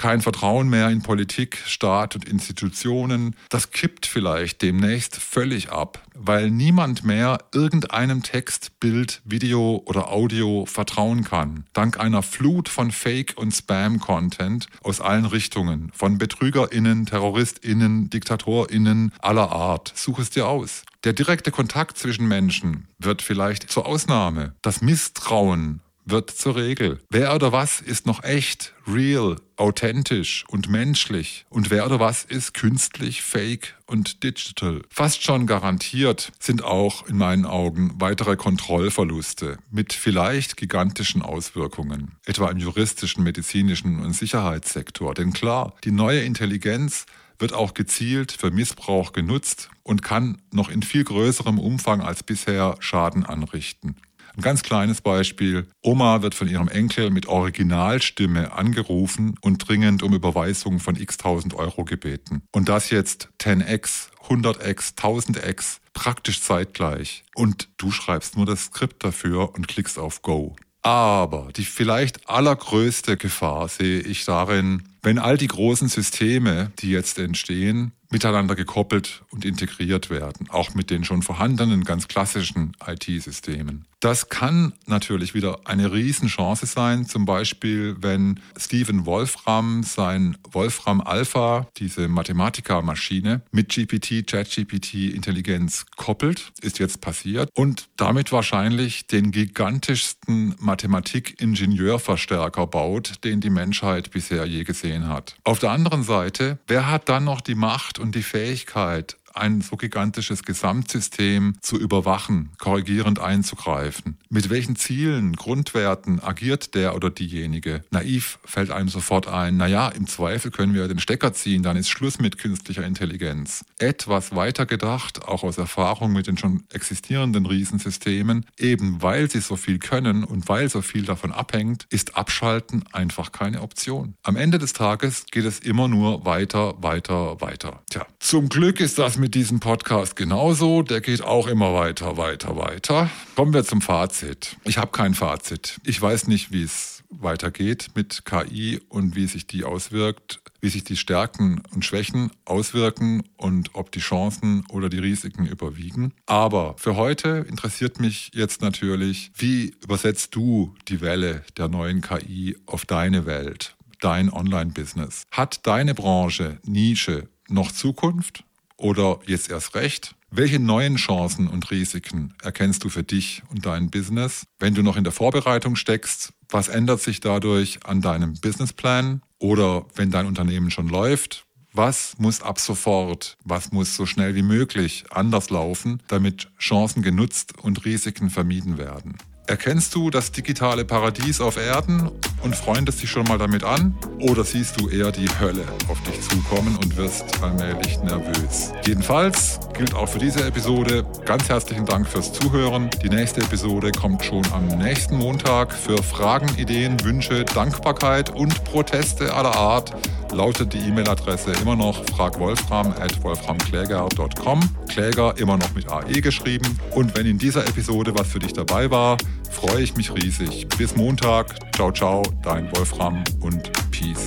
kein 0.00 0.22
Vertrauen 0.22 0.70
mehr 0.70 0.88
in 0.88 1.02
Politik, 1.02 1.62
Staat 1.66 2.14
und 2.14 2.26
Institutionen. 2.26 3.36
Das 3.50 3.70
kippt 3.70 4.06
vielleicht 4.06 4.62
demnächst 4.62 5.16
völlig 5.16 5.72
ab, 5.72 6.02
weil 6.14 6.50
niemand 6.50 7.04
mehr 7.04 7.36
irgendeinem 7.52 8.22
Text, 8.22 8.80
Bild, 8.80 9.20
Video 9.26 9.82
oder 9.84 10.10
Audio 10.10 10.64
vertrauen 10.64 11.22
kann. 11.22 11.64
Dank 11.74 12.00
einer 12.00 12.22
Flut 12.22 12.70
von 12.70 12.92
Fake- 12.92 13.34
und 13.36 13.52
Spam-Content 13.52 14.68
aus 14.82 15.02
allen 15.02 15.26
Richtungen, 15.26 15.90
von 15.92 16.16
BetrügerInnen, 16.16 17.04
TerroristInnen, 17.04 18.08
DiktatorInnen 18.08 19.12
aller 19.20 19.52
Art. 19.52 19.92
Such 19.94 20.18
es 20.20 20.30
dir 20.30 20.48
aus. 20.48 20.82
Der 21.04 21.12
direkte 21.12 21.50
Kontakt 21.50 21.98
zwischen 21.98 22.26
Menschen 22.26 22.86
wird 22.98 23.20
vielleicht 23.20 23.70
zur 23.70 23.84
Ausnahme. 23.84 24.54
Das 24.62 24.80
Misstrauen 24.80 25.82
wird 26.10 26.30
zur 26.30 26.56
Regel. 26.56 26.98
Wer 27.10 27.34
oder 27.34 27.52
was 27.52 27.80
ist 27.80 28.06
noch 28.06 28.22
echt, 28.22 28.74
real, 28.86 29.36
authentisch 29.56 30.44
und 30.48 30.68
menschlich 30.68 31.46
und 31.48 31.70
wer 31.70 31.86
oder 31.86 32.00
was 32.00 32.24
ist 32.24 32.54
künstlich, 32.54 33.22
fake 33.22 33.76
und 33.86 34.22
digital. 34.22 34.82
Fast 34.90 35.22
schon 35.22 35.46
garantiert 35.46 36.32
sind 36.38 36.64
auch 36.64 37.06
in 37.06 37.16
meinen 37.16 37.44
Augen 37.44 37.92
weitere 37.98 38.36
Kontrollverluste 38.36 39.58
mit 39.70 39.92
vielleicht 39.92 40.56
gigantischen 40.56 41.22
Auswirkungen, 41.22 42.16
etwa 42.24 42.50
im 42.50 42.58
juristischen, 42.58 43.24
medizinischen 43.24 44.00
und 44.00 44.14
Sicherheitssektor. 44.14 45.14
Denn 45.14 45.32
klar, 45.32 45.74
die 45.84 45.92
neue 45.92 46.20
Intelligenz 46.20 47.06
wird 47.40 47.52
auch 47.52 47.74
gezielt 47.74 48.32
für 48.32 48.50
Missbrauch 48.50 49.12
genutzt 49.12 49.70
und 49.82 50.02
kann 50.02 50.40
noch 50.52 50.68
in 50.68 50.82
viel 50.82 51.04
größerem 51.04 51.58
Umfang 51.58 52.00
als 52.00 52.22
bisher 52.22 52.76
Schaden 52.80 53.24
anrichten. 53.24 53.96
Ein 54.36 54.42
ganz 54.42 54.62
kleines 54.62 55.00
Beispiel. 55.00 55.66
Oma 55.82 56.22
wird 56.22 56.34
von 56.34 56.48
ihrem 56.48 56.68
Enkel 56.68 57.10
mit 57.10 57.26
Originalstimme 57.26 58.52
angerufen 58.52 59.34
und 59.40 59.58
dringend 59.68 60.02
um 60.02 60.14
Überweisung 60.14 60.78
von 60.78 60.96
x 60.96 61.16
tausend 61.16 61.54
Euro 61.54 61.84
gebeten. 61.84 62.42
Und 62.52 62.68
das 62.68 62.90
jetzt 62.90 63.28
10x, 63.40 64.08
100x, 64.28 64.96
1000x, 64.96 65.78
praktisch 65.92 66.40
zeitgleich. 66.40 67.24
Und 67.34 67.68
du 67.76 67.90
schreibst 67.90 68.36
nur 68.36 68.46
das 68.46 68.66
Skript 68.66 69.02
dafür 69.04 69.54
und 69.54 69.68
klickst 69.68 69.98
auf 69.98 70.22
Go. 70.22 70.56
Aber 70.82 71.48
die 71.54 71.64
vielleicht 71.64 72.28
allergrößte 72.28 73.16
Gefahr 73.16 73.68
sehe 73.68 74.00
ich 74.00 74.24
darin, 74.24 74.82
wenn 75.02 75.18
all 75.18 75.36
die 75.36 75.46
großen 75.46 75.88
Systeme, 75.88 76.72
die 76.80 76.90
jetzt 76.90 77.18
entstehen, 77.18 77.92
miteinander 78.10 78.56
gekoppelt 78.56 79.22
und 79.30 79.44
integriert 79.44 80.10
werden, 80.10 80.50
auch 80.50 80.74
mit 80.74 80.90
den 80.90 81.04
schon 81.04 81.22
vorhandenen 81.22 81.84
ganz 81.84 82.08
klassischen 82.08 82.72
IT-Systemen. 82.84 83.86
Das 84.00 84.30
kann 84.30 84.72
natürlich 84.86 85.34
wieder 85.34 85.60
eine 85.64 85.92
Riesenchance 85.92 86.66
sein, 86.66 87.06
zum 87.06 87.26
Beispiel 87.26 87.96
wenn 88.00 88.40
Stephen 88.58 89.06
Wolfram 89.06 89.82
sein 89.82 90.38
Wolfram 90.50 91.02
Alpha, 91.02 91.68
diese 91.76 92.08
Mathematikermaschine, 92.08 93.42
mit 93.52 93.68
GPT, 93.68 94.26
ChatGPT 94.26 95.14
Intelligenz 95.14 95.86
koppelt, 95.96 96.52
ist 96.62 96.78
jetzt 96.78 97.00
passiert 97.00 97.50
und 97.54 97.88
damit 97.96 98.32
wahrscheinlich 98.32 99.06
den 99.06 99.30
gigantischsten 99.30 100.56
Mathematik-Ingenieurverstärker 100.58 102.66
baut, 102.66 103.22
den 103.22 103.40
die 103.40 103.50
Menschheit 103.50 104.10
bisher 104.10 104.46
je 104.46 104.64
gesehen 104.64 104.89
gesehen 104.90 105.08
hat. 105.08 105.36
Auf 105.44 105.58
der 105.58 105.70
anderen 105.70 106.02
Seite, 106.02 106.58
wer 106.66 106.90
hat 106.90 107.08
dann 107.08 107.24
noch 107.24 107.40
die 107.40 107.54
Macht 107.54 107.98
und 107.98 108.14
die 108.14 108.22
Fähigkeit, 108.22 109.16
ein 109.34 109.60
so 109.60 109.76
gigantisches 109.76 110.42
Gesamtsystem 110.42 111.54
zu 111.60 111.78
überwachen, 111.78 112.50
korrigierend 112.58 113.18
einzugreifen. 113.18 114.18
Mit 114.28 114.50
welchen 114.50 114.76
Zielen, 114.76 115.34
Grundwerten 115.34 116.20
agiert 116.22 116.74
der 116.74 116.94
oder 116.94 117.10
diejenige? 117.10 117.82
Naiv 117.90 118.38
fällt 118.44 118.70
einem 118.70 118.88
sofort 118.88 119.28
ein, 119.28 119.56
naja, 119.56 119.88
im 119.88 120.06
Zweifel 120.06 120.50
können 120.50 120.74
wir 120.74 120.88
den 120.88 120.98
Stecker 120.98 121.32
ziehen, 121.32 121.62
dann 121.62 121.76
ist 121.76 121.88
Schluss 121.88 122.18
mit 122.18 122.38
künstlicher 122.38 122.84
Intelligenz. 122.84 123.64
Etwas 123.78 124.34
weiter 124.34 124.66
gedacht, 124.66 125.24
auch 125.26 125.42
aus 125.42 125.58
Erfahrung 125.58 126.12
mit 126.12 126.26
den 126.26 126.36
schon 126.36 126.64
existierenden 126.72 127.46
Riesensystemen, 127.46 128.46
eben 128.58 129.02
weil 129.02 129.30
sie 129.30 129.40
so 129.40 129.56
viel 129.56 129.78
können 129.78 130.24
und 130.24 130.48
weil 130.48 130.68
so 130.68 130.82
viel 130.82 131.04
davon 131.04 131.32
abhängt, 131.32 131.86
ist 131.90 132.16
Abschalten 132.16 132.84
einfach 132.92 133.32
keine 133.32 133.62
Option. 133.62 134.14
Am 134.22 134.36
Ende 134.36 134.58
des 134.58 134.72
Tages 134.72 135.26
geht 135.30 135.44
es 135.44 135.60
immer 135.60 135.88
nur 135.88 136.24
weiter, 136.24 136.74
weiter, 136.82 137.40
weiter. 137.40 137.82
Tja, 137.90 138.06
zum 138.18 138.48
Glück 138.48 138.80
ist 138.80 138.98
das 138.98 139.16
mit 139.30 139.36
diesem 139.36 139.60
Podcast 139.60 140.16
genauso. 140.16 140.82
Der 140.82 141.00
geht 141.00 141.22
auch 141.22 141.46
immer 141.46 141.72
weiter, 141.72 142.16
weiter, 142.16 142.56
weiter. 142.56 143.08
Kommen 143.36 143.54
wir 143.54 143.62
zum 143.62 143.80
Fazit. 143.80 144.56
Ich 144.64 144.76
habe 144.76 144.90
kein 144.90 145.14
Fazit. 145.14 145.80
Ich 145.84 146.02
weiß 146.02 146.26
nicht, 146.26 146.50
wie 146.50 146.64
es 146.64 147.04
weitergeht 147.10 147.90
mit 147.94 148.24
KI 148.24 148.80
und 148.88 149.14
wie 149.14 149.26
sich 149.26 149.46
die 149.46 149.62
auswirkt, 149.62 150.40
wie 150.60 150.68
sich 150.68 150.82
die 150.82 150.96
Stärken 150.96 151.62
und 151.72 151.84
Schwächen 151.84 152.32
auswirken 152.44 153.22
und 153.36 153.70
ob 153.74 153.92
die 153.92 154.00
Chancen 154.00 154.64
oder 154.68 154.88
die 154.88 154.98
Risiken 154.98 155.46
überwiegen. 155.46 156.12
Aber 156.26 156.74
für 156.76 156.96
heute 156.96 157.46
interessiert 157.48 158.00
mich 158.00 158.32
jetzt 158.34 158.62
natürlich, 158.62 159.30
wie 159.36 159.76
übersetzt 159.84 160.34
du 160.34 160.74
die 160.88 161.00
Welle 161.00 161.44
der 161.56 161.68
neuen 161.68 162.00
KI 162.00 162.56
auf 162.66 162.84
deine 162.84 163.26
Welt, 163.26 163.76
dein 164.00 164.28
Online-Business? 164.28 165.22
Hat 165.30 165.64
deine 165.68 165.94
Branche, 165.94 166.58
Nische 166.64 167.28
noch 167.48 167.70
Zukunft? 167.70 168.42
Oder 168.80 169.20
jetzt 169.26 169.50
erst 169.50 169.74
recht? 169.74 170.14
Welche 170.30 170.60
neuen 170.60 170.96
Chancen 170.96 171.48
und 171.48 171.70
Risiken 171.70 172.34
erkennst 172.42 172.84
du 172.84 172.88
für 172.88 173.02
dich 173.02 173.42
und 173.50 173.66
dein 173.66 173.90
Business? 173.90 174.44
Wenn 174.58 174.74
du 174.74 174.82
noch 174.82 174.96
in 174.96 175.04
der 175.04 175.12
Vorbereitung 175.12 175.76
steckst, 175.76 176.32
was 176.48 176.68
ändert 176.68 177.00
sich 177.00 177.20
dadurch 177.20 177.80
an 177.84 178.00
deinem 178.00 178.34
Businessplan? 178.34 179.22
Oder 179.38 179.86
wenn 179.94 180.10
dein 180.10 180.26
Unternehmen 180.26 180.70
schon 180.70 180.88
läuft, 180.88 181.46
was 181.72 182.14
muss 182.18 182.42
ab 182.42 182.58
sofort, 182.58 183.36
was 183.44 183.72
muss 183.72 183.96
so 183.96 184.06
schnell 184.06 184.34
wie 184.34 184.42
möglich 184.42 185.04
anders 185.10 185.50
laufen, 185.50 186.02
damit 186.08 186.48
Chancen 186.58 187.02
genutzt 187.02 187.54
und 187.60 187.84
Risiken 187.84 188.30
vermieden 188.30 188.78
werden? 188.78 189.16
Erkennst 189.46 189.94
du 189.94 190.10
das 190.10 190.30
digitale 190.30 190.84
Paradies 190.84 191.40
auf 191.40 191.56
Erden 191.56 192.08
und 192.42 192.56
freundest 192.56 193.02
dich 193.02 193.10
schon 193.10 193.24
mal 193.24 193.38
damit 193.38 193.64
an? 193.64 193.96
Oder 194.20 194.44
siehst 194.44 194.80
du 194.80 194.88
eher 194.88 195.12
die 195.12 195.28
Hölle 195.40 195.64
auf 195.88 196.00
dich 196.02 196.20
zukommen 196.22 196.76
und 196.76 196.96
wirst 196.96 197.42
allmählich 197.42 198.00
nervös? 198.02 198.72
Jedenfalls 198.86 199.60
gilt 199.74 199.94
auch 199.94 200.08
für 200.08 200.18
diese 200.18 200.44
Episode 200.44 201.04
ganz 201.24 201.48
herzlichen 201.48 201.86
Dank 201.86 202.06
fürs 202.06 202.32
Zuhören. 202.32 202.90
Die 203.02 203.08
nächste 203.08 203.40
Episode 203.40 203.92
kommt 203.92 204.24
schon 204.24 204.44
am 204.52 204.66
nächsten 204.78 205.16
Montag. 205.16 205.72
Für 205.72 206.02
Fragen, 206.02 206.48
Ideen, 206.56 207.02
Wünsche, 207.04 207.44
Dankbarkeit 207.44 208.30
und 208.30 208.64
Proteste 208.64 209.34
aller 209.34 209.54
Art 209.54 209.94
lautet 210.32 210.72
die 210.72 210.78
E-Mail-Adresse 210.78 211.52
immer 211.62 211.76
noch 211.76 212.04
fragwolfram 212.06 212.88
at 212.98 213.22
wolframkläger.com. 213.22 214.60
Kläger 214.88 215.34
immer 215.38 215.56
noch 215.56 215.74
mit 215.74 215.90
AE 215.90 216.20
geschrieben. 216.20 216.78
Und 216.94 217.16
wenn 217.16 217.26
in 217.26 217.38
dieser 217.38 217.66
Episode 217.66 218.12
was 218.16 218.28
für 218.28 218.38
dich 218.38 218.52
dabei 218.52 218.90
war, 218.90 219.16
freue 219.50 219.82
ich 219.82 219.96
mich 219.96 220.12
riesig. 220.14 220.68
Bis 220.78 220.96
Montag. 220.96 221.54
Ciao, 221.74 221.92
ciao, 221.92 222.22
dein 222.42 222.70
Wolfram 222.76 223.22
und 223.40 223.70
Peace. 223.90 224.26